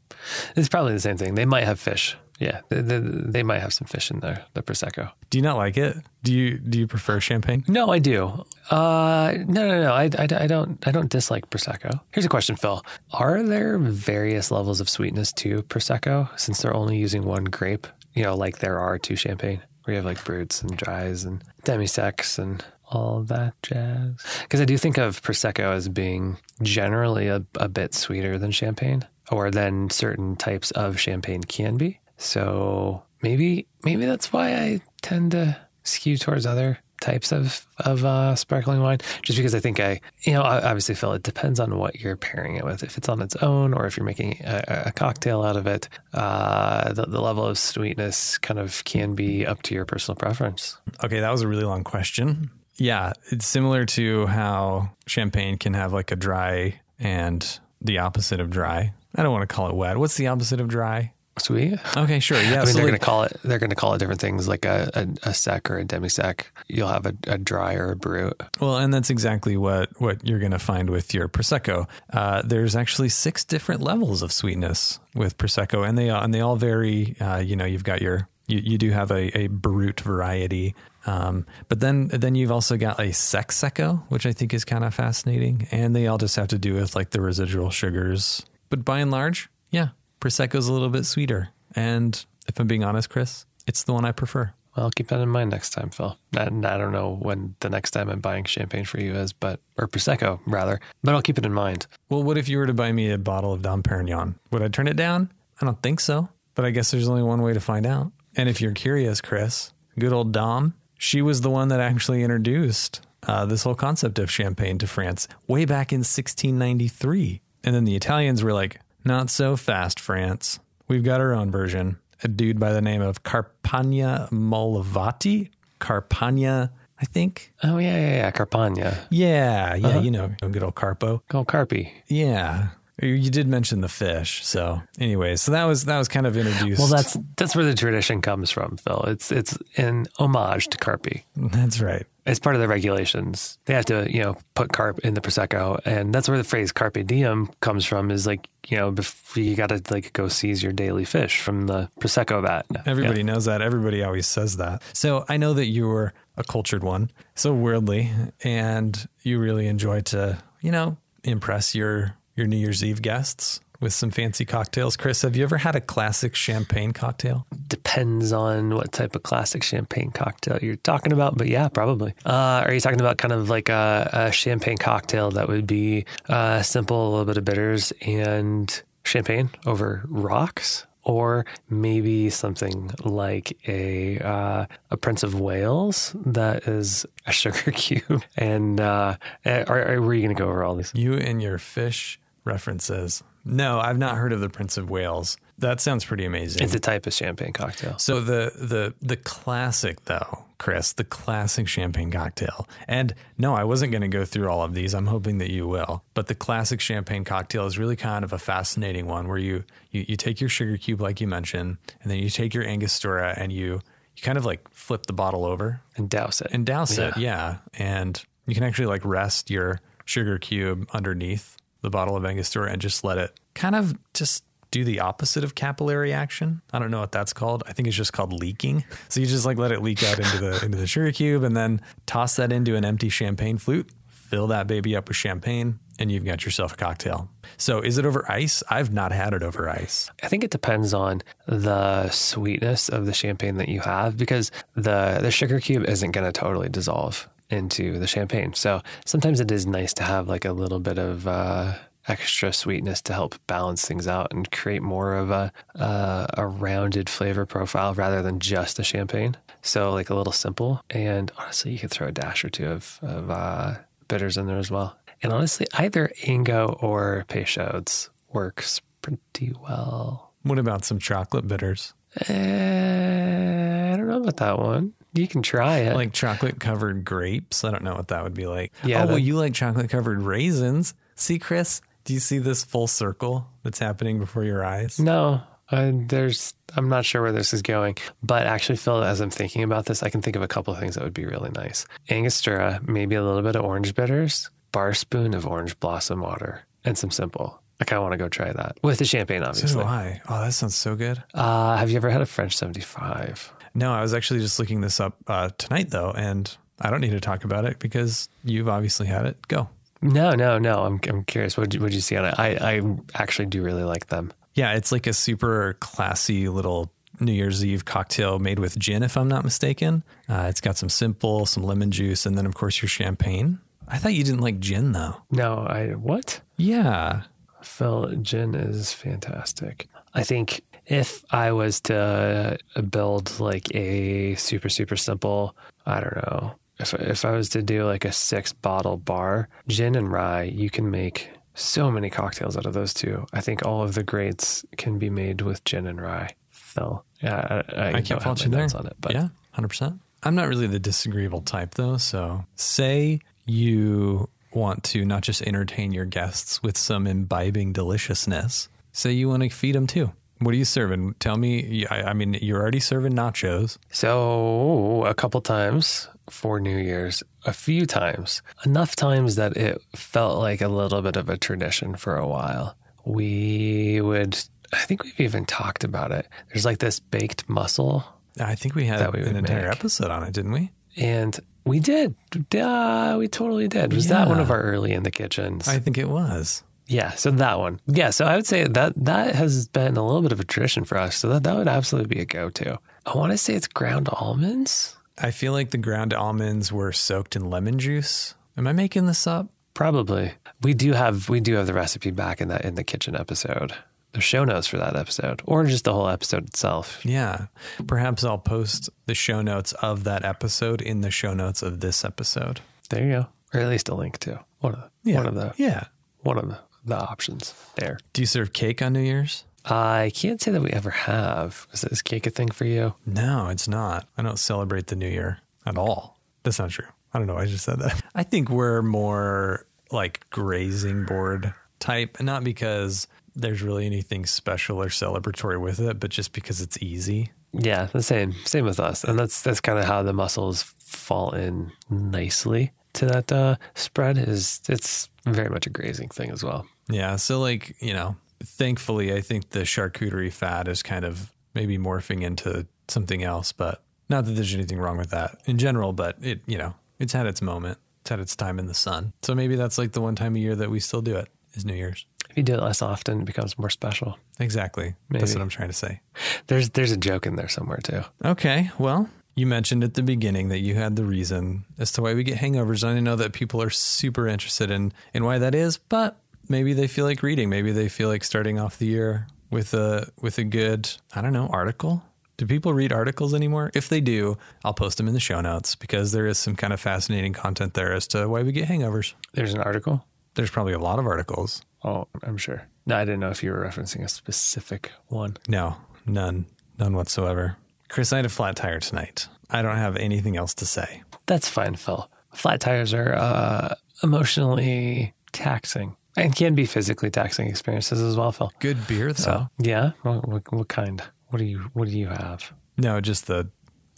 It's 0.54 0.68
probably 0.68 0.92
the 0.92 1.00
same 1.00 1.16
thing. 1.16 1.34
They 1.34 1.44
might 1.44 1.64
have 1.64 1.80
fish. 1.80 2.16
Yeah. 2.40 2.62
They, 2.70 2.80
they, 2.80 2.98
they 2.98 3.42
might 3.42 3.60
have 3.60 3.72
some 3.72 3.86
fish 3.86 4.10
in 4.10 4.20
there, 4.20 4.44
the 4.54 4.62
Prosecco. 4.62 5.12
Do 5.28 5.38
you 5.38 5.42
not 5.42 5.58
like 5.58 5.76
it? 5.76 5.96
Do 6.22 6.34
you 6.34 6.58
do 6.58 6.78
you 6.78 6.86
prefer 6.86 7.20
champagne? 7.20 7.64
No, 7.68 7.90
I 7.90 7.98
do. 7.98 8.44
Uh, 8.70 9.34
no, 9.46 9.68
no, 9.68 9.82
no. 9.82 9.92
I, 9.92 10.04
I, 10.18 10.26
I 10.30 10.46
don't. 10.46 10.86
I 10.86 10.90
don't 10.90 11.08
dislike 11.10 11.50
prosecco. 11.50 12.00
Here's 12.12 12.24
a 12.24 12.30
question, 12.30 12.56
Phil. 12.56 12.82
Are 13.12 13.42
there 13.42 13.78
various 13.78 14.50
levels 14.50 14.80
of 14.80 14.88
sweetness 14.88 15.32
to 15.34 15.62
prosecco 15.64 16.28
since 16.38 16.62
they're 16.62 16.74
only 16.74 16.98
using 16.98 17.24
one 17.24 17.44
grape? 17.44 17.86
You 18.14 18.24
know, 18.24 18.34
like 18.34 18.58
there 18.58 18.78
are 18.78 18.98
to 18.98 19.16
champagne, 19.16 19.62
where 19.84 19.94
you 19.94 19.96
have 19.96 20.04
like 20.04 20.24
brutes 20.24 20.62
and 20.62 20.76
dries 20.76 21.24
and 21.24 21.44
demi-secs 21.64 22.38
and 22.38 22.64
all 22.90 23.22
that 23.22 23.54
jazz. 23.62 24.14
Because 24.42 24.60
I 24.60 24.64
do 24.64 24.76
think 24.76 24.98
of 24.98 25.22
prosecco 25.22 25.72
as 25.72 25.88
being 25.88 26.38
generally 26.60 27.28
a, 27.28 27.44
a 27.54 27.68
bit 27.68 27.94
sweeter 27.94 28.36
than 28.36 28.50
champagne, 28.50 29.06
or 29.30 29.50
than 29.50 29.90
certain 29.90 30.34
types 30.34 30.72
of 30.72 30.98
champagne 30.98 31.44
can 31.44 31.76
be. 31.76 31.99
So 32.20 33.02
maybe 33.22 33.66
maybe 33.82 34.04
that's 34.04 34.32
why 34.32 34.54
I 34.54 34.80
tend 35.00 35.32
to 35.32 35.56
skew 35.84 36.18
towards 36.18 36.44
other 36.44 36.78
types 37.00 37.32
of 37.32 37.66
of 37.78 38.04
uh, 38.04 38.36
sparkling 38.36 38.82
wine, 38.82 38.98
just 39.22 39.38
because 39.38 39.54
I 39.54 39.60
think 39.60 39.80
I, 39.80 40.00
you 40.22 40.34
know, 40.34 40.42
obviously 40.42 40.94
feel 40.94 41.14
it 41.14 41.22
depends 41.22 41.58
on 41.58 41.78
what 41.78 41.98
you're 41.98 42.18
pairing 42.18 42.56
it 42.56 42.64
with. 42.64 42.82
If 42.82 42.98
it's 42.98 43.08
on 43.08 43.22
its 43.22 43.36
own, 43.36 43.72
or 43.72 43.86
if 43.86 43.96
you're 43.96 44.04
making 44.04 44.42
a, 44.44 44.84
a 44.86 44.92
cocktail 44.92 45.42
out 45.42 45.56
of 45.56 45.66
it, 45.66 45.88
uh, 46.12 46.92
the, 46.92 47.06
the 47.06 47.22
level 47.22 47.46
of 47.46 47.58
sweetness 47.58 48.36
kind 48.36 48.60
of 48.60 48.84
can 48.84 49.14
be 49.14 49.46
up 49.46 49.62
to 49.62 49.74
your 49.74 49.86
personal 49.86 50.16
preference. 50.16 50.76
Okay, 51.02 51.20
that 51.20 51.30
was 51.30 51.40
a 51.40 51.48
really 51.48 51.64
long 51.64 51.84
question. 51.84 52.50
Yeah, 52.76 53.14
it's 53.32 53.46
similar 53.46 53.86
to 53.86 54.26
how 54.26 54.90
champagne 55.06 55.56
can 55.56 55.72
have 55.72 55.94
like 55.94 56.10
a 56.10 56.16
dry 56.16 56.80
and 56.98 57.58
the 57.80 57.98
opposite 57.98 58.40
of 58.40 58.50
dry. 58.50 58.92
I 59.14 59.22
don't 59.22 59.32
want 59.32 59.48
to 59.48 59.54
call 59.54 59.70
it 59.70 59.74
wet. 59.74 59.96
What's 59.96 60.16
the 60.16 60.26
opposite 60.26 60.60
of 60.60 60.68
dry? 60.68 61.14
Sweet. 61.40 61.78
Okay, 61.96 62.20
sure. 62.20 62.40
Yeah, 62.40 62.62
I 62.62 62.64
mean, 62.64 62.74
they're 62.74 62.86
going 62.86 62.92
to 62.92 62.98
call 62.98 63.22
it. 63.24 63.36
They're 63.42 63.58
going 63.58 63.70
to 63.70 63.76
call 63.76 63.94
it 63.94 63.98
different 63.98 64.20
things, 64.20 64.46
like 64.46 64.64
a, 64.64 64.90
a, 64.94 65.30
a 65.30 65.34
sec 65.34 65.70
or 65.70 65.78
a 65.78 65.84
demi 65.84 66.08
sec. 66.08 66.52
You'll 66.68 66.88
have 66.88 67.06
a, 67.06 67.14
a 67.26 67.38
dry 67.38 67.74
or 67.74 67.90
a 67.92 67.96
brut. 67.96 68.40
well, 68.60 68.76
and 68.76 68.92
that's 68.92 69.10
exactly 69.10 69.56
what 69.56 69.90
what 70.00 70.26
you're 70.26 70.38
going 70.38 70.52
to 70.52 70.58
find 70.58 70.90
with 70.90 71.14
your 71.14 71.28
prosecco. 71.28 71.88
Uh, 72.12 72.42
there's 72.44 72.76
actually 72.76 73.08
six 73.08 73.44
different 73.44 73.80
levels 73.80 74.22
of 74.22 74.32
sweetness 74.32 75.00
with 75.14 75.38
prosecco, 75.38 75.88
and 75.88 75.96
they 75.96 76.08
and 76.10 76.34
they 76.34 76.40
all 76.40 76.56
vary. 76.56 77.16
Uh, 77.20 77.38
you 77.38 77.56
know, 77.56 77.64
you've 77.64 77.84
got 77.84 78.02
your 78.02 78.28
you, 78.46 78.58
you 78.58 78.78
do 78.78 78.90
have 78.90 79.10
a, 79.10 79.36
a 79.38 79.46
brut 79.46 80.00
variety, 80.00 80.74
um, 81.06 81.46
but 81.68 81.80
then 81.80 82.08
then 82.08 82.34
you've 82.34 82.52
also 82.52 82.76
got 82.76 83.00
a 83.00 83.12
sec 83.12 83.48
secco, 83.48 84.02
which 84.08 84.26
I 84.26 84.32
think 84.32 84.52
is 84.52 84.64
kind 84.64 84.84
of 84.84 84.92
fascinating, 84.94 85.68
and 85.70 85.94
they 85.96 86.06
all 86.06 86.18
just 86.18 86.36
have 86.36 86.48
to 86.48 86.58
do 86.58 86.74
with 86.74 86.94
like 86.94 87.10
the 87.10 87.20
residual 87.20 87.70
sugars. 87.70 88.44
But 88.68 88.84
by 88.84 89.00
and 89.00 89.10
large, 89.10 89.48
yeah, 89.70 89.88
prosecco's 90.20 90.68
a 90.68 90.72
little 90.72 90.90
bit 90.90 91.06
sweeter, 91.06 91.48
and 91.74 92.24
if 92.46 92.58
I'm 92.60 92.66
being 92.66 92.84
honest, 92.84 93.10
Chris, 93.10 93.46
it's 93.66 93.84
the 93.84 93.92
one 93.92 94.04
I 94.04 94.12
prefer. 94.12 94.52
Well, 94.76 94.86
I'll 94.86 94.92
keep 94.92 95.08
that 95.08 95.20
in 95.20 95.28
mind 95.28 95.50
next 95.50 95.70
time, 95.70 95.90
Phil. 95.90 96.16
And 96.36 96.64
I 96.64 96.78
don't 96.78 96.92
know 96.92 97.16
when 97.20 97.56
the 97.60 97.68
next 97.68 97.90
time 97.90 98.08
I'm 98.08 98.20
buying 98.20 98.44
champagne 98.44 98.84
for 98.84 99.00
you 99.00 99.14
is, 99.14 99.32
but 99.32 99.58
or 99.76 99.88
prosecco 99.88 100.38
rather. 100.46 100.80
But 101.02 101.14
I'll 101.14 101.22
keep 101.22 101.38
it 101.38 101.46
in 101.46 101.52
mind. 101.52 101.86
Well, 102.08 102.22
what 102.22 102.38
if 102.38 102.48
you 102.48 102.58
were 102.58 102.66
to 102.66 102.74
buy 102.74 102.92
me 102.92 103.10
a 103.10 103.18
bottle 103.18 103.52
of 103.52 103.62
Dom 103.62 103.82
Perignon? 103.82 104.36
Would 104.52 104.62
I 104.62 104.68
turn 104.68 104.86
it 104.86 104.96
down? 104.96 105.32
I 105.60 105.64
don't 105.64 105.82
think 105.82 105.98
so, 106.00 106.28
but 106.54 106.64
I 106.64 106.70
guess 106.70 106.90
there's 106.90 107.08
only 107.08 107.22
one 107.22 107.42
way 107.42 107.52
to 107.52 107.60
find 107.60 107.84
out. 107.84 108.12
And 108.36 108.48
if 108.48 108.60
you're 108.60 108.72
curious, 108.72 109.20
Chris, 109.20 109.72
good 109.98 110.12
old 110.12 110.32
Dom, 110.32 110.74
she 110.98 111.20
was 111.20 111.40
the 111.40 111.50
one 111.50 111.68
that 111.68 111.80
actually 111.80 112.22
introduced 112.22 113.00
uh, 113.26 113.44
this 113.46 113.64
whole 113.64 113.74
concept 113.74 114.18
of 114.18 114.30
champagne 114.30 114.78
to 114.78 114.86
France 114.86 115.26
way 115.48 115.64
back 115.64 115.92
in 115.92 116.00
1693. 116.00 117.40
And 117.64 117.74
then 117.74 117.84
the 117.84 117.96
Italians 117.96 118.42
were 118.42 118.52
like, 118.52 118.80
not 119.04 119.30
so 119.30 119.56
fast, 119.56 120.00
France. 120.00 120.58
We've 120.88 121.04
got 121.04 121.20
our 121.20 121.32
own 121.32 121.50
version. 121.50 121.98
A 122.22 122.28
dude 122.28 122.60
by 122.60 122.72
the 122.72 122.82
name 122.82 123.00
of 123.00 123.22
Carpagna 123.22 124.28
Molavati. 124.30 125.50
Carpagna, 125.78 126.70
I 127.00 127.04
think. 127.06 127.52
Oh 127.62 127.78
yeah, 127.78 127.96
yeah, 127.96 128.16
yeah. 128.16 128.30
Carpagna. 128.30 128.98
Yeah, 129.10 129.74
yeah, 129.74 129.88
uh-huh. 129.88 130.00
you 130.00 130.10
know, 130.10 130.34
good 130.40 130.62
old 130.62 130.74
Carpo. 130.74 131.22
Go 131.28 131.44
Carpi. 131.44 131.90
Yeah. 132.08 132.68
You 133.02 133.30
did 133.30 133.48
mention 133.48 133.80
the 133.80 133.88
fish. 133.88 134.44
So 134.44 134.82
anyway, 134.98 135.36
so 135.36 135.52
that 135.52 135.64
was 135.64 135.86
that 135.86 135.96
was 135.96 136.08
kind 136.08 136.26
of 136.26 136.36
introduced. 136.36 136.78
Well, 136.78 136.88
that's 136.88 137.16
that's 137.36 137.56
where 137.56 137.64
the 137.64 137.74
tradition 137.74 138.20
comes 138.20 138.50
from, 138.50 138.76
Phil. 138.76 139.04
It's 139.06 139.32
it's 139.32 139.56
an 139.78 140.06
homage 140.18 140.68
to 140.68 140.78
Carpi. 140.78 141.22
that's 141.36 141.80
right. 141.80 142.06
It's 142.26 142.38
part 142.38 142.54
of 142.54 142.60
the 142.60 142.68
regulations. 142.68 143.58
They 143.64 143.74
have 143.74 143.86
to, 143.86 144.10
you 144.10 144.22
know, 144.22 144.36
put 144.54 144.72
carp 144.72 145.00
in 145.00 145.14
the 145.14 145.20
prosecco, 145.20 145.80
and 145.84 146.14
that's 146.14 146.28
where 146.28 146.38
the 146.38 146.44
phrase 146.44 146.72
"carpe 146.72 147.06
diem" 147.06 147.50
comes 147.60 147.84
from. 147.84 148.10
Is 148.10 148.26
like, 148.26 148.48
you 148.66 148.76
know, 148.76 148.92
bef- 148.92 149.36
you 149.36 149.54
got 149.56 149.68
to 149.68 149.82
like 149.90 150.12
go 150.12 150.28
seize 150.28 150.62
your 150.62 150.72
daily 150.72 151.04
fish 151.04 151.40
from 151.40 151.66
the 151.66 151.88
prosecco 152.00 152.42
vat. 152.42 152.66
Everybody 152.86 153.22
knows 153.22 153.46
that. 153.46 153.62
Everybody 153.62 154.02
always 154.02 154.26
says 154.26 154.56
that. 154.58 154.82
So 154.92 155.24
I 155.28 155.36
know 155.36 155.54
that 155.54 155.66
you 155.66 155.86
were 155.86 156.12
a 156.36 156.44
cultured 156.44 156.84
one, 156.84 157.10
so 157.34 157.52
worldly, 157.52 158.10
and 158.42 159.08
you 159.22 159.38
really 159.38 159.66
enjoy 159.66 160.00
to, 160.02 160.42
you 160.60 160.70
know, 160.70 160.96
impress 161.24 161.74
your 161.74 162.16
your 162.36 162.46
New 162.46 162.56
Year's 162.56 162.82
Eve 162.84 163.02
guests 163.02 163.60
with 163.80 163.92
some 163.92 164.10
fancy 164.10 164.44
cocktails. 164.44 164.96
Chris, 164.96 165.22
have 165.22 165.36
you 165.36 165.42
ever 165.42 165.56
had 165.56 165.74
a 165.74 165.80
classic 165.80 166.34
champagne 166.34 166.92
cocktail? 166.92 167.46
Depends 167.66 168.32
on 168.32 168.74
what 168.74 168.92
type 168.92 169.16
of 169.16 169.22
classic 169.22 169.62
champagne 169.62 170.10
cocktail 170.10 170.58
you're 170.60 170.76
talking 170.76 171.12
about, 171.12 171.36
but 171.36 171.48
yeah, 171.48 171.68
probably. 171.68 172.14
Uh, 172.24 172.62
are 172.64 172.72
you 172.72 172.80
talking 172.80 173.00
about 173.00 173.18
kind 173.18 173.32
of 173.32 173.48
like 173.48 173.68
a, 173.68 174.10
a 174.12 174.32
champagne 174.32 174.78
cocktail 174.78 175.30
that 175.30 175.48
would 175.48 175.66
be 175.66 176.04
uh, 176.28 176.62
simple, 176.62 177.08
a 177.08 177.10
little 177.10 177.24
bit 177.24 177.38
of 177.38 177.44
bitters 177.44 177.92
and 178.02 178.82
champagne 179.04 179.50
over 179.66 180.02
rocks? 180.08 180.86
or 181.02 181.46
maybe 181.70 182.28
something 182.28 182.90
like 183.04 183.56
a 183.66 184.18
uh, 184.18 184.66
a 184.90 184.96
Prince 184.98 185.22
of 185.22 185.40
Wales 185.40 186.14
that 186.26 186.68
is 186.68 187.06
a 187.26 187.32
sugar 187.32 187.70
cube. 187.74 188.22
And 188.36 188.80
uh, 188.80 189.16
are, 189.46 189.94
are, 189.94 190.02
were 190.02 190.14
you 190.14 190.22
going 190.22 190.34
to 190.36 190.38
go 190.38 190.48
over 190.48 190.62
all 190.62 190.74
these? 190.74 190.92
You 190.94 191.14
and 191.14 191.40
your 191.40 191.58
fish 191.58 192.20
references. 192.50 193.22
No, 193.44 193.80
I've 193.80 193.98
not 193.98 194.16
heard 194.16 194.32
of 194.32 194.40
the 194.40 194.50
Prince 194.50 194.76
of 194.76 194.90
Wales. 194.90 195.38
That 195.58 195.80
sounds 195.80 196.04
pretty 196.04 196.24
amazing. 196.24 196.62
It's 196.62 196.74
a 196.74 196.80
type 196.80 197.06
of 197.06 197.12
champagne 197.14 197.52
cocktail. 197.52 197.98
So 197.98 198.20
the 198.20 198.52
the 198.54 198.94
the 199.00 199.16
classic 199.16 200.04
though, 200.04 200.44
Chris, 200.58 200.92
the 200.92 201.04
classic 201.04 201.68
champagne 201.68 202.10
cocktail. 202.10 202.68
And 202.86 203.14
no, 203.38 203.54
I 203.54 203.64
wasn't 203.64 203.92
going 203.92 204.02
to 204.02 204.08
go 204.08 204.24
through 204.24 204.50
all 204.50 204.62
of 204.62 204.74
these. 204.74 204.94
I'm 204.94 205.06
hoping 205.06 205.38
that 205.38 205.50
you 205.50 205.66
will. 205.66 206.02
But 206.14 206.26
the 206.26 206.34
classic 206.34 206.80
champagne 206.80 207.24
cocktail 207.24 207.66
is 207.66 207.78
really 207.78 207.96
kind 207.96 208.24
of 208.24 208.32
a 208.32 208.38
fascinating 208.38 209.06
one 209.06 209.28
where 209.28 209.38
you 209.38 209.64
you, 209.90 210.04
you 210.08 210.16
take 210.16 210.40
your 210.40 210.50
sugar 210.50 210.76
cube 210.76 211.00
like 211.00 211.20
you 211.20 211.26
mentioned, 211.26 211.78
and 212.02 212.10
then 212.10 212.18
you 212.18 212.28
take 212.28 212.52
your 212.52 212.64
Angostura 212.64 213.34
and 213.36 213.52
you 213.52 213.80
you 214.16 214.22
kind 214.22 214.38
of 214.38 214.44
like 214.44 214.68
flip 214.70 215.06
the 215.06 215.12
bottle 215.12 215.44
over 215.46 215.80
and 215.96 216.10
douse 216.10 216.40
it. 216.40 216.48
And 216.52 216.66
douse 216.66 216.98
yeah. 216.98 217.08
it, 217.08 217.16
yeah. 217.16 217.56
And 217.74 218.22
you 218.46 218.54
can 218.54 218.64
actually 218.64 218.86
like 218.86 219.04
rest 219.04 219.50
your 219.50 219.80
sugar 220.04 220.38
cube 220.38 220.88
underneath 220.92 221.56
the 221.82 221.90
bottle 221.90 222.16
of 222.16 222.24
Angostura 222.24 222.70
and 222.70 222.80
just 222.80 223.04
let 223.04 223.18
it 223.18 223.38
kind 223.54 223.74
of 223.74 223.96
just 224.14 224.44
do 224.70 224.84
the 224.84 225.00
opposite 225.00 225.44
of 225.44 225.54
capillary 225.54 226.12
action. 226.12 226.62
I 226.72 226.78
don't 226.78 226.90
know 226.90 227.00
what 227.00 227.12
that's 227.12 227.32
called. 227.32 227.62
I 227.66 227.72
think 227.72 227.88
it's 227.88 227.96
just 227.96 228.12
called 228.12 228.32
leaking. 228.32 228.84
So 229.08 229.20
you 229.20 229.26
just 229.26 229.44
like 229.44 229.58
let 229.58 229.72
it 229.72 229.82
leak 229.82 230.02
out 230.02 230.18
into 230.18 230.38
the 230.38 230.64
into 230.64 230.78
the 230.78 230.86
sugar 230.86 231.12
cube 231.12 231.42
and 231.42 231.56
then 231.56 231.80
toss 232.06 232.36
that 232.36 232.52
into 232.52 232.76
an 232.76 232.84
empty 232.84 233.08
champagne 233.08 233.58
flute, 233.58 233.90
fill 234.06 234.48
that 234.48 234.66
baby 234.66 234.94
up 234.94 235.08
with 235.08 235.16
champagne, 235.16 235.80
and 235.98 236.10
you've 236.10 236.24
got 236.24 236.44
yourself 236.44 236.74
a 236.74 236.76
cocktail. 236.76 237.28
So 237.56 237.80
is 237.80 237.98
it 237.98 238.06
over 238.06 238.30
ice? 238.30 238.62
I've 238.70 238.92
not 238.92 239.12
had 239.12 239.34
it 239.34 239.42
over 239.42 239.68
ice. 239.68 240.10
I 240.22 240.28
think 240.28 240.44
it 240.44 240.50
depends 240.50 240.94
on 240.94 241.22
the 241.46 242.08
sweetness 242.10 242.88
of 242.88 243.06
the 243.06 243.12
champagne 243.12 243.56
that 243.56 243.68
you 243.68 243.80
have 243.80 244.16
because 244.16 244.52
the 244.74 245.18
the 245.20 245.30
sugar 245.30 245.58
cube 245.58 245.84
isn't 245.88 246.12
going 246.12 246.26
to 246.26 246.32
totally 246.32 246.68
dissolve 246.68 247.28
into 247.50 247.98
the 247.98 248.06
champagne. 248.06 248.54
So 248.54 248.80
sometimes 249.04 249.40
it 249.40 249.50
is 249.50 249.66
nice 249.66 249.92
to 249.94 250.02
have 250.02 250.28
like 250.28 250.44
a 250.44 250.52
little 250.52 250.80
bit 250.80 250.98
of 250.98 251.26
uh, 251.26 251.74
extra 252.08 252.52
sweetness 252.52 253.02
to 253.02 253.12
help 253.12 253.34
balance 253.46 253.86
things 253.86 254.08
out 254.08 254.32
and 254.32 254.50
create 254.50 254.82
more 254.82 255.14
of 255.14 255.30
a 255.30 255.52
uh, 255.78 256.26
a 256.34 256.46
rounded 256.46 257.08
flavor 257.08 257.46
profile 257.46 257.94
rather 257.94 258.22
than 258.22 258.38
just 258.38 258.76
the 258.76 258.84
champagne. 258.84 259.36
So 259.62 259.92
like 259.92 260.10
a 260.10 260.14
little 260.14 260.32
simple, 260.32 260.82
and 260.90 261.30
honestly, 261.36 261.72
you 261.72 261.78
could 261.78 261.90
throw 261.90 262.08
a 262.08 262.12
dash 262.12 262.44
or 262.44 262.48
two 262.48 262.68
of, 262.68 262.98
of 263.02 263.30
uh, 263.30 263.74
bitters 264.08 264.36
in 264.36 264.46
there 264.46 264.58
as 264.58 264.70
well. 264.70 264.96
And 265.22 265.32
honestly, 265.32 265.66
either 265.74 266.10
Ango 266.26 266.78
or 266.80 267.26
Peychaud's 267.28 268.08
works 268.32 268.80
pretty 269.02 269.52
well. 269.60 270.32
What 270.42 270.58
about 270.58 270.84
some 270.84 270.98
chocolate 270.98 271.46
bitters? 271.46 271.92
Uh, 272.16 272.32
I 272.32 273.96
don't 273.96 274.08
know 274.08 274.22
about 274.22 274.38
that 274.38 274.58
one. 274.58 274.94
You 275.12 275.26
can 275.26 275.42
try 275.42 275.78
it. 275.78 275.94
Like 275.94 276.12
chocolate 276.12 276.60
covered 276.60 277.04
grapes. 277.04 277.64
I 277.64 277.70
don't 277.70 277.82
know 277.82 277.94
what 277.94 278.08
that 278.08 278.22
would 278.22 278.34
be 278.34 278.46
like. 278.46 278.72
Yeah. 278.84 279.04
Oh, 279.04 279.06
well, 279.08 279.18
you 279.18 279.36
like 279.36 279.54
chocolate 279.54 279.90
covered 279.90 280.22
raisins. 280.22 280.94
See, 281.16 281.38
Chris, 281.38 281.80
do 282.04 282.14
you 282.14 282.20
see 282.20 282.38
this 282.38 282.64
full 282.64 282.86
circle 282.86 283.46
that's 283.62 283.78
happening 283.78 284.18
before 284.18 284.44
your 284.44 284.64
eyes? 284.64 284.98
No. 284.98 285.42
Uh, 285.70 285.92
there's, 285.94 286.54
I'm 286.74 286.88
not 286.88 287.04
sure 287.04 287.22
where 287.22 287.32
this 287.32 287.54
is 287.54 287.62
going, 287.62 287.96
but 288.22 288.46
actually, 288.46 288.76
Phil, 288.76 289.04
as 289.04 289.20
I'm 289.20 289.30
thinking 289.30 289.62
about 289.62 289.86
this, 289.86 290.02
I 290.02 290.10
can 290.10 290.20
think 290.20 290.34
of 290.34 290.42
a 290.42 290.48
couple 290.48 290.74
of 290.74 290.80
things 290.80 290.96
that 290.96 291.04
would 291.04 291.14
be 291.14 291.24
really 291.26 291.50
nice. 291.50 291.86
Angostura, 292.08 292.80
maybe 292.84 293.14
a 293.14 293.22
little 293.22 293.42
bit 293.42 293.54
of 293.54 293.64
orange 293.64 293.94
bitters, 293.94 294.50
bar 294.72 294.94
spoon 294.94 295.32
of 295.32 295.46
orange 295.46 295.78
blossom 295.78 296.20
water, 296.22 296.62
and 296.84 296.98
some 296.98 297.10
simple. 297.12 297.62
I 297.80 297.84
kind 297.84 297.98
of 297.98 298.02
want 298.02 298.12
to 298.12 298.18
go 298.18 298.28
try 298.28 298.52
that 298.52 298.78
with 298.82 298.98
the 298.98 299.04
champagne, 299.04 299.42
obviously. 299.42 299.68
So 299.68 299.80
do 299.80 299.86
I. 299.86 300.20
Oh, 300.28 300.40
that 300.44 300.52
sounds 300.52 300.74
so 300.74 300.96
good. 300.96 301.22
Uh, 301.32 301.76
have 301.76 301.88
you 301.88 301.96
ever 301.96 302.10
had 302.10 302.20
a 302.20 302.26
French 302.26 302.56
75? 302.56 303.52
No, 303.74 303.92
I 303.92 304.02
was 304.02 304.14
actually 304.14 304.40
just 304.40 304.58
looking 304.58 304.80
this 304.80 305.00
up 305.00 305.16
uh, 305.26 305.50
tonight, 305.58 305.90
though, 305.90 306.10
and 306.10 306.54
I 306.80 306.90
don't 306.90 307.00
need 307.00 307.10
to 307.10 307.20
talk 307.20 307.44
about 307.44 307.64
it 307.64 307.78
because 307.78 308.28
you've 308.44 308.68
obviously 308.68 309.06
had 309.06 309.26
it. 309.26 309.46
Go. 309.48 309.68
No, 310.02 310.32
no, 310.32 310.58
no. 310.58 310.84
I'm 310.84 311.00
I'm 311.08 311.24
curious. 311.24 311.56
What 311.56 311.70
did 311.70 311.94
you 311.94 312.00
see 312.00 312.16
on 312.16 312.24
it? 312.24 312.34
I 312.38 312.48
I 312.56 312.82
actually 313.14 313.46
do 313.46 313.62
really 313.62 313.84
like 313.84 314.06
them. 314.08 314.32
Yeah, 314.54 314.72
it's 314.72 314.90
like 314.90 315.06
a 315.06 315.12
super 315.12 315.76
classy 315.80 316.48
little 316.48 316.90
New 317.20 317.32
Year's 317.32 317.64
Eve 317.64 317.84
cocktail 317.84 318.38
made 318.38 318.58
with 318.58 318.78
gin, 318.78 319.02
if 319.02 319.16
I'm 319.16 319.28
not 319.28 319.44
mistaken. 319.44 320.02
Uh, 320.28 320.46
it's 320.48 320.60
got 320.60 320.76
some 320.76 320.88
simple, 320.88 321.46
some 321.46 321.62
lemon 321.62 321.90
juice, 321.90 322.26
and 322.26 322.36
then 322.36 322.46
of 322.46 322.54
course 322.54 322.80
your 322.80 322.88
champagne. 322.88 323.58
I 323.86 323.98
thought 323.98 324.14
you 324.14 324.24
didn't 324.24 324.40
like 324.40 324.58
gin 324.60 324.92
though. 324.92 325.16
No, 325.30 325.58
I 325.58 325.88
what? 325.88 326.40
Yeah, 326.56 327.22
Phil, 327.62 328.14
gin 328.22 328.54
is 328.54 328.92
fantastic. 328.92 329.86
I 330.14 330.22
think 330.22 330.62
if 330.90 331.24
I 331.30 331.52
was 331.52 331.80
to 331.82 332.58
uh, 332.76 332.80
build 332.82 333.38
like 333.38 333.72
a 333.74 334.34
super, 334.34 334.68
super 334.68 334.96
simple, 334.96 335.56
I 335.86 336.00
don't 336.00 336.16
know, 336.16 336.54
if, 336.80 336.92
if 336.94 337.24
I 337.24 337.30
was 337.30 337.48
to 337.50 337.62
do 337.62 337.84
like 337.84 338.04
a 338.04 338.12
six 338.12 338.52
bottle 338.52 338.96
bar, 338.96 339.48
gin 339.68 339.94
and 339.94 340.10
rye, 340.10 340.42
you 340.42 340.68
can 340.68 340.90
make 340.90 341.30
so 341.54 341.90
many 341.90 342.10
cocktails 342.10 342.56
out 342.56 342.66
of 342.66 342.74
those 342.74 342.92
two. 342.92 343.24
I 343.32 343.40
think 343.40 343.64
all 343.64 343.82
of 343.82 343.94
the 343.94 344.02
greats 344.02 344.64
can 344.76 344.98
be 344.98 345.10
made 345.10 345.42
with 345.42 345.62
gin 345.64 345.86
and 345.86 346.00
rye. 346.00 346.30
Phil, 346.48 347.04
yeah, 347.22 347.62
I, 347.68 347.74
I, 347.76 347.92
I 347.94 348.00
can't 348.02 348.22
fault 348.22 348.44
you 348.44 348.50
there. 348.50 348.66
On 348.74 348.86
it, 348.86 348.96
but 349.00 349.12
yeah, 349.12 349.28
hundred 349.52 349.68
percent. 349.68 350.00
I'm 350.22 350.34
not 350.34 350.48
really 350.48 350.66
the 350.66 350.78
disagreeable 350.78 351.42
type 351.42 351.74
though. 351.74 351.96
So 351.98 352.44
say 352.56 353.20
you 353.46 354.28
want 354.52 354.82
to 354.84 355.04
not 355.04 355.22
just 355.22 355.42
entertain 355.42 355.92
your 355.92 356.04
guests 356.04 356.62
with 356.62 356.76
some 356.76 357.06
imbibing 357.06 357.72
deliciousness. 357.72 358.68
Say 358.92 359.12
you 359.12 359.28
want 359.28 359.42
to 359.44 359.48
feed 359.50 359.74
them 359.74 359.86
too. 359.86 360.12
What 360.40 360.54
are 360.54 360.58
you 360.58 360.64
serving? 360.64 361.14
Tell 361.20 361.36
me. 361.36 361.86
I, 361.86 362.02
I 362.02 362.12
mean, 362.14 362.34
you're 362.40 362.60
already 362.60 362.80
serving 362.80 363.12
nachos. 363.12 363.76
So 363.90 365.04
a 365.04 365.14
couple 365.14 365.40
times 365.42 366.08
for 366.30 366.60
New 366.60 366.78
Year's, 366.78 367.22
a 367.44 367.52
few 367.52 367.84
times, 367.84 368.40
enough 368.64 368.96
times 368.96 369.36
that 369.36 369.56
it 369.56 369.82
felt 369.94 370.38
like 370.38 370.62
a 370.62 370.68
little 370.68 371.02
bit 371.02 371.16
of 371.16 371.28
a 371.28 371.36
tradition 371.36 371.94
for 371.94 372.16
a 372.16 372.26
while. 372.26 372.74
We 373.04 374.00
would. 374.00 374.38
I 374.72 374.78
think 374.78 375.04
we've 375.04 375.20
even 375.20 375.44
talked 375.44 375.84
about 375.84 376.10
it. 376.12 376.26
There's 376.48 376.64
like 376.64 376.78
this 376.78 377.00
baked 377.00 377.48
mussel. 377.48 378.04
I 378.38 378.54
think 378.54 378.74
we 378.74 378.86
had 378.86 379.12
we 379.12 379.20
an 379.20 379.36
entire 379.36 379.68
make. 379.68 379.76
episode 379.76 380.10
on 380.10 380.22
it, 380.22 380.32
didn't 380.32 380.52
we? 380.52 380.70
And 380.96 381.38
we 381.64 381.80
did. 381.80 382.14
Uh, 382.54 383.16
we 383.18 383.28
totally 383.28 383.68
did. 383.68 383.92
Was 383.92 384.06
yeah. 384.06 384.18
that 384.18 384.28
one 384.28 384.40
of 384.40 384.50
our 384.50 384.60
early 384.60 384.92
in 384.92 385.02
the 385.02 385.10
kitchens? 385.10 385.68
I 385.68 385.78
think 385.78 385.98
it 385.98 386.08
was. 386.08 386.62
Yeah, 386.90 387.12
so 387.12 387.30
that 387.30 387.60
one. 387.60 387.80
Yeah, 387.86 388.10
so 388.10 388.24
I 388.24 388.34
would 388.34 388.46
say 388.46 388.66
that 388.66 388.92
that 389.04 389.36
has 389.36 389.68
been 389.68 389.96
a 389.96 390.04
little 390.04 390.22
bit 390.22 390.32
of 390.32 390.40
a 390.40 390.44
tradition 390.44 390.84
for 390.84 390.98
us. 390.98 391.16
So 391.16 391.28
that, 391.28 391.44
that 391.44 391.56
would 391.56 391.68
absolutely 391.68 392.12
be 392.12 392.20
a 392.20 392.24
go 392.24 392.50
to. 392.50 392.80
I 393.06 393.16
want 393.16 393.30
to 393.30 393.38
say 393.38 393.54
it's 393.54 393.68
ground 393.68 394.08
almonds. 394.12 394.96
I 395.16 395.30
feel 395.30 395.52
like 395.52 395.70
the 395.70 395.78
ground 395.78 396.12
almonds 396.12 396.72
were 396.72 396.90
soaked 396.90 397.36
in 397.36 397.48
lemon 397.48 397.78
juice. 397.78 398.34
Am 398.56 398.66
I 398.66 398.72
making 398.72 399.06
this 399.06 399.28
up? 399.28 399.48
Probably. 399.72 400.32
We 400.62 400.74
do 400.74 400.92
have 400.92 401.28
we 401.28 401.38
do 401.38 401.54
have 401.54 401.68
the 401.68 401.74
recipe 401.74 402.10
back 402.10 402.40
in 402.40 402.48
that 402.48 402.64
in 402.64 402.74
the 402.74 402.84
kitchen 402.84 403.14
episode. 403.14 403.72
The 404.12 404.20
show 404.20 404.44
notes 404.44 404.66
for 404.66 404.78
that 404.78 404.96
episode, 404.96 405.40
or 405.44 405.64
just 405.66 405.84
the 405.84 405.94
whole 405.94 406.08
episode 406.08 406.48
itself. 406.48 407.06
Yeah. 407.06 407.46
Perhaps 407.86 408.24
I'll 408.24 408.38
post 408.38 408.90
the 409.06 409.14
show 409.14 409.42
notes 409.42 409.72
of 409.74 410.02
that 410.04 410.24
episode 410.24 410.82
in 410.82 411.02
the 411.02 411.12
show 411.12 411.32
notes 411.34 411.62
of 411.62 411.78
this 411.78 412.04
episode. 412.04 412.60
There 412.88 413.04
you 413.04 413.12
go. 413.12 413.26
Or 413.54 413.60
at 413.60 413.68
least 413.68 413.88
a 413.88 413.94
link 413.94 414.18
to 414.18 414.44
one 414.58 414.74
of 414.74 414.80
the, 414.80 414.90
yeah. 415.08 415.16
one 415.16 415.26
of 415.26 415.34
the 415.36 415.54
yeah 415.56 415.84
one 416.22 416.38
of 416.38 416.48
the 416.48 416.58
the 416.84 416.96
options 416.96 417.54
there. 417.76 417.98
Do 418.12 418.22
you 418.22 418.26
serve 418.26 418.52
cake 418.52 418.82
on 418.82 418.92
New 418.92 419.00
Year's? 419.00 419.44
I 419.64 420.10
can't 420.14 420.40
say 420.40 420.50
that 420.52 420.62
we 420.62 420.70
ever 420.70 420.90
have. 420.90 421.66
Is 421.72 421.82
this 421.82 422.02
cake 422.02 422.26
a 422.26 422.30
thing 422.30 422.48
for 422.48 422.64
you? 422.64 422.94
No, 423.06 423.48
it's 423.48 423.68
not. 423.68 424.08
I 424.16 424.22
don't 424.22 424.38
celebrate 424.38 424.86
the 424.86 424.96
New 424.96 425.08
Year 425.08 425.38
at 425.66 425.76
all. 425.76 426.18
That's 426.42 426.58
not 426.58 426.70
true. 426.70 426.86
I 427.12 427.18
don't 427.18 427.26
know. 427.26 427.36
I 427.36 427.46
just 427.46 427.64
said 427.64 427.80
that. 427.80 428.02
I 428.14 428.22
think 428.22 428.48
we're 428.48 428.82
more 428.82 429.66
like 429.90 430.28
grazing 430.30 431.04
board 431.04 431.52
type, 431.78 432.16
and 432.18 432.26
not 432.26 432.44
because 432.44 433.06
there's 433.36 433.62
really 433.62 433.86
anything 433.86 434.26
special 434.26 434.82
or 434.82 434.88
celebratory 434.88 435.60
with 435.60 435.80
it, 435.80 436.00
but 436.00 436.10
just 436.10 436.32
because 436.32 436.60
it's 436.60 436.80
easy. 436.82 437.30
Yeah, 437.52 437.86
the 437.86 438.02
same. 438.02 438.32
Same 438.44 438.64
with 438.64 438.80
us. 438.80 439.04
And 439.04 439.18
that's 439.18 439.42
that's 439.42 439.60
kind 439.60 439.78
of 439.78 439.84
how 439.84 440.02
the 440.02 440.12
mussels 440.12 440.62
fall 440.78 441.32
in 441.32 441.72
nicely 441.90 442.72
to 442.94 443.06
that 443.06 443.32
uh, 443.32 443.56
spread 443.74 444.18
is 444.18 444.60
it's 444.68 445.08
very 445.24 445.48
much 445.48 445.66
a 445.66 445.70
grazing 445.70 446.08
thing 446.08 446.30
as 446.30 446.42
well. 446.42 446.66
Yeah. 446.88 447.16
So 447.16 447.40
like, 447.40 447.76
you 447.80 447.92
know, 447.92 448.16
thankfully 448.42 449.14
I 449.14 449.20
think 449.20 449.50
the 449.50 449.60
charcuterie 449.60 450.32
fad 450.32 450.68
is 450.68 450.82
kind 450.82 451.04
of 451.04 451.32
maybe 451.54 451.78
morphing 451.78 452.22
into 452.22 452.66
something 452.88 453.22
else, 453.22 453.52
but 453.52 453.82
not 454.08 454.24
that 454.24 454.32
there's 454.32 454.54
anything 454.54 454.78
wrong 454.78 454.98
with 454.98 455.10
that 455.10 455.40
in 455.46 455.58
general, 455.58 455.92
but 455.92 456.16
it, 456.20 456.40
you 456.46 456.58
know, 456.58 456.74
it's 456.98 457.12
had 457.12 457.26
its 457.26 457.40
moment. 457.40 457.78
It's 458.00 458.10
had 458.10 458.20
its 458.20 458.34
time 458.34 458.58
in 458.58 458.66
the 458.66 458.74
sun. 458.74 459.12
So 459.22 459.34
maybe 459.34 459.56
that's 459.56 459.78
like 459.78 459.92
the 459.92 460.00
one 460.00 460.16
time 460.16 460.36
a 460.36 460.38
year 460.38 460.56
that 460.56 460.70
we 460.70 460.80
still 460.80 461.02
do 461.02 461.16
it 461.16 461.28
is 461.54 461.64
New 461.64 461.74
Year's. 461.74 462.06
If 462.30 462.36
you 462.36 462.42
do 462.42 462.54
it 462.54 462.62
less 462.62 462.80
often, 462.80 463.22
it 463.22 463.24
becomes 463.24 463.58
more 463.58 463.70
special. 463.70 464.16
Exactly. 464.38 464.94
That's 465.10 465.34
what 465.34 465.42
I'm 465.42 465.48
trying 465.48 465.68
to 465.68 465.74
say. 465.74 466.00
There's 466.46 466.70
there's 466.70 466.92
a 466.92 466.96
joke 466.96 467.26
in 467.26 467.36
there 467.36 467.48
somewhere 467.48 467.78
too. 467.82 468.02
Okay. 468.24 468.70
Well, 468.78 469.08
you 469.40 469.46
mentioned 469.46 469.82
at 469.82 469.94
the 469.94 470.02
beginning 470.02 470.48
that 470.48 470.58
you 470.58 470.74
had 470.74 470.96
the 470.96 471.04
reason 471.04 471.64
as 471.78 471.90
to 471.92 472.02
why 472.02 472.12
we 472.12 472.22
get 472.22 472.36
hangovers. 472.36 472.84
And 472.84 472.98
I 472.98 473.00
know 473.00 473.16
that 473.16 473.32
people 473.32 473.62
are 473.62 473.70
super 473.70 474.28
interested 474.28 474.70
in, 474.70 474.92
in 475.14 475.24
why 475.24 475.38
that 475.38 475.54
is, 475.54 475.78
but 475.78 476.20
maybe 476.48 476.74
they 476.74 476.86
feel 476.86 477.06
like 477.06 477.22
reading. 477.22 477.48
Maybe 477.48 477.72
they 477.72 477.88
feel 477.88 478.08
like 478.08 478.22
starting 478.22 478.58
off 478.58 478.76
the 478.76 478.86
year 478.86 479.26
with 479.50 479.72
a 479.72 480.08
with 480.20 480.36
a 480.38 480.44
good, 480.44 480.90
I 481.14 481.22
don't 481.22 481.32
know, 481.32 481.48
article. 481.48 482.02
Do 482.36 482.46
people 482.46 482.74
read 482.74 482.92
articles 482.92 483.34
anymore? 483.34 483.70
If 483.74 483.88
they 483.88 484.00
do, 484.00 484.36
I'll 484.62 484.74
post 484.74 484.98
them 484.98 485.08
in 485.08 485.14
the 485.14 485.20
show 485.20 485.40
notes 485.40 485.74
because 485.74 486.12
there 486.12 486.26
is 486.26 486.38
some 486.38 486.54
kind 486.54 486.72
of 486.72 486.80
fascinating 486.80 487.32
content 487.32 487.74
there 487.74 487.92
as 487.92 488.06
to 488.08 488.28
why 488.28 488.42
we 488.42 488.52
get 488.52 488.68
hangovers. 488.68 489.14
There's 489.32 489.54
an 489.54 489.60
article. 489.60 490.04
There's 490.34 490.50
probably 490.50 490.74
a 490.74 490.78
lot 490.78 490.98
of 490.98 491.06
articles. 491.06 491.62
Oh, 491.82 492.08
I'm 492.22 492.36
sure. 492.36 492.62
No, 492.86 492.96
I 492.96 493.04
didn't 493.04 493.20
know 493.20 493.30
if 493.30 493.42
you 493.42 493.52
were 493.52 493.64
referencing 493.64 494.04
a 494.04 494.08
specific 494.08 494.92
one. 495.08 495.36
No, 495.48 495.76
none, 496.06 496.46
none 496.78 496.94
whatsoever. 496.94 497.56
Chris, 497.90 498.12
I 498.12 498.16
had 498.16 498.26
a 498.26 498.30
flat 498.30 498.56
tire 498.56 498.78
tonight. 498.80 499.28
I 499.50 499.62
don't 499.62 499.76
have 499.76 499.96
anything 499.96 500.36
else 500.36 500.54
to 500.54 500.66
say. 500.66 501.02
That's 501.26 501.48
fine, 501.48 501.74
Phil. 501.74 502.08
Flat 502.32 502.60
tires 502.60 502.94
are 502.94 503.14
uh, 503.14 503.74
emotionally 504.02 505.12
taxing 505.32 505.96
and 506.16 506.34
can 506.34 506.54
be 506.54 506.66
physically 506.66 507.10
taxing 507.10 507.48
experiences 507.48 508.00
as 508.00 508.16
well, 508.16 508.30
Phil. 508.30 508.52
Good 508.60 508.86
beer, 508.86 509.12
though. 509.12 509.22
So, 509.22 509.48
yeah. 509.58 509.92
What, 510.02 510.28
what, 510.28 510.52
what 510.52 510.68
kind? 510.68 511.02
What 511.28 511.40
do 511.40 511.44
you 511.44 511.70
What 511.72 511.88
do 511.88 511.98
you 511.98 512.06
have? 512.06 512.52
No, 512.78 513.00
just 513.00 513.26
the. 513.26 513.48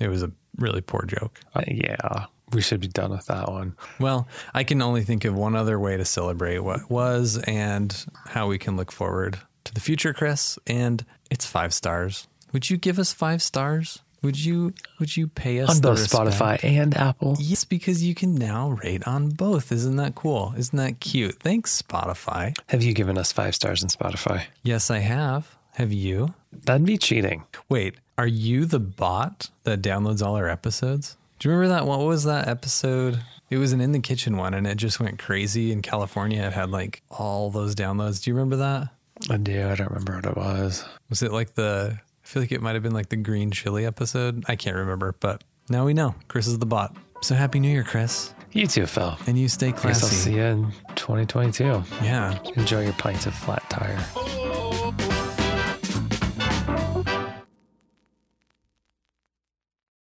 It 0.00 0.08
was 0.08 0.22
a 0.22 0.32
really 0.56 0.80
poor 0.80 1.04
joke. 1.04 1.38
Uh, 1.54 1.62
yeah, 1.68 2.26
we 2.52 2.62
should 2.62 2.80
be 2.80 2.88
done 2.88 3.10
with 3.10 3.26
that 3.26 3.48
one. 3.48 3.76
Well, 4.00 4.26
I 4.54 4.64
can 4.64 4.82
only 4.82 5.02
think 5.02 5.24
of 5.24 5.34
one 5.34 5.54
other 5.54 5.78
way 5.78 5.96
to 5.96 6.04
celebrate 6.04 6.58
what 6.58 6.90
was 6.90 7.38
and 7.46 8.04
how 8.26 8.48
we 8.48 8.58
can 8.58 8.76
look 8.76 8.90
forward 8.90 9.38
to 9.64 9.74
the 9.74 9.80
future, 9.80 10.12
Chris. 10.12 10.58
And 10.66 11.04
it's 11.30 11.46
five 11.46 11.72
stars. 11.72 12.26
Would 12.52 12.70
you 12.70 12.76
give 12.76 12.98
us 12.98 13.12
five 13.12 13.42
stars? 13.42 14.00
Would 14.22 14.42
you 14.44 14.72
Would 15.00 15.16
you 15.16 15.26
pay 15.26 15.60
us 15.60 15.70
On 15.70 15.80
both? 15.80 15.98
Spotify 15.98 16.62
and 16.62 16.96
Apple. 16.96 17.36
Yes, 17.40 17.64
because 17.64 18.04
you 18.04 18.14
can 18.14 18.34
now 18.36 18.70
rate 18.82 19.06
on 19.06 19.30
both. 19.30 19.72
Isn't 19.72 19.96
that 19.96 20.14
cool? 20.14 20.54
Isn't 20.56 20.76
that 20.76 21.00
cute? 21.00 21.40
Thanks, 21.40 21.82
Spotify. 21.82 22.56
Have 22.68 22.82
you 22.84 22.92
given 22.92 23.18
us 23.18 23.32
five 23.32 23.54
stars 23.54 23.82
in 23.82 23.88
Spotify? 23.88 24.44
Yes, 24.62 24.90
I 24.90 24.98
have. 24.98 25.56
Have 25.72 25.92
you? 25.92 26.34
That'd 26.52 26.86
be 26.86 26.98
cheating. 26.98 27.44
Wait, 27.68 27.96
are 28.16 28.26
you 28.26 28.64
the 28.66 28.78
bot 28.78 29.50
that 29.64 29.82
downloads 29.82 30.24
all 30.24 30.36
our 30.36 30.48
episodes? 30.48 31.16
Do 31.38 31.48
you 31.48 31.54
remember 31.54 31.74
that 31.74 31.86
one? 31.86 31.98
What 31.98 32.06
was 32.06 32.22
that 32.24 32.46
episode? 32.46 33.18
It 33.50 33.56
was 33.56 33.72
an 33.72 33.80
in 33.80 33.90
the 33.92 33.98
kitchen 33.98 34.36
one 34.36 34.54
and 34.54 34.66
it 34.66 34.76
just 34.76 35.00
went 35.00 35.18
crazy 35.18 35.72
in 35.72 35.82
California. 35.82 36.42
It 36.42 36.52
had 36.52 36.70
like 36.70 37.02
all 37.10 37.50
those 37.50 37.74
downloads. 37.74 38.22
Do 38.22 38.30
you 38.30 38.34
remember 38.36 38.56
that? 38.56 38.88
I 39.28 39.36
do. 39.38 39.68
I 39.68 39.74
don't 39.74 39.90
remember 39.90 40.14
what 40.16 40.26
it 40.26 40.36
was. 40.36 40.84
Was 41.10 41.22
it 41.22 41.32
like 41.32 41.54
the, 41.54 41.98
feel 42.32 42.42
like 42.42 42.52
it 42.52 42.62
might 42.62 42.74
have 42.74 42.82
been 42.82 42.94
like 42.94 43.10
the 43.10 43.16
green 43.16 43.50
chili 43.50 43.84
episode. 43.84 44.42
I 44.48 44.56
can't 44.56 44.74
remember, 44.74 45.14
but 45.20 45.44
now 45.68 45.84
we 45.84 45.92
know 45.92 46.14
Chris 46.28 46.46
is 46.46 46.58
the 46.58 46.66
bot. 46.66 46.96
So 47.20 47.34
happy 47.34 47.60
new 47.60 47.68
year, 47.68 47.84
Chris. 47.84 48.32
You 48.52 48.66
too, 48.66 48.86
Phil. 48.86 49.16
And 49.26 49.38
you 49.38 49.48
stay 49.48 49.72
Guess 49.72 50.02
I'll 50.02 50.08
see 50.08 50.36
you 50.36 50.42
in 50.42 50.72
2022. 50.94 51.64
Yeah. 52.02 52.38
Enjoy 52.56 52.84
your 52.84 52.94
pints 52.94 53.26
of 53.26 53.34
flat 53.34 53.62
tire. 53.68 54.51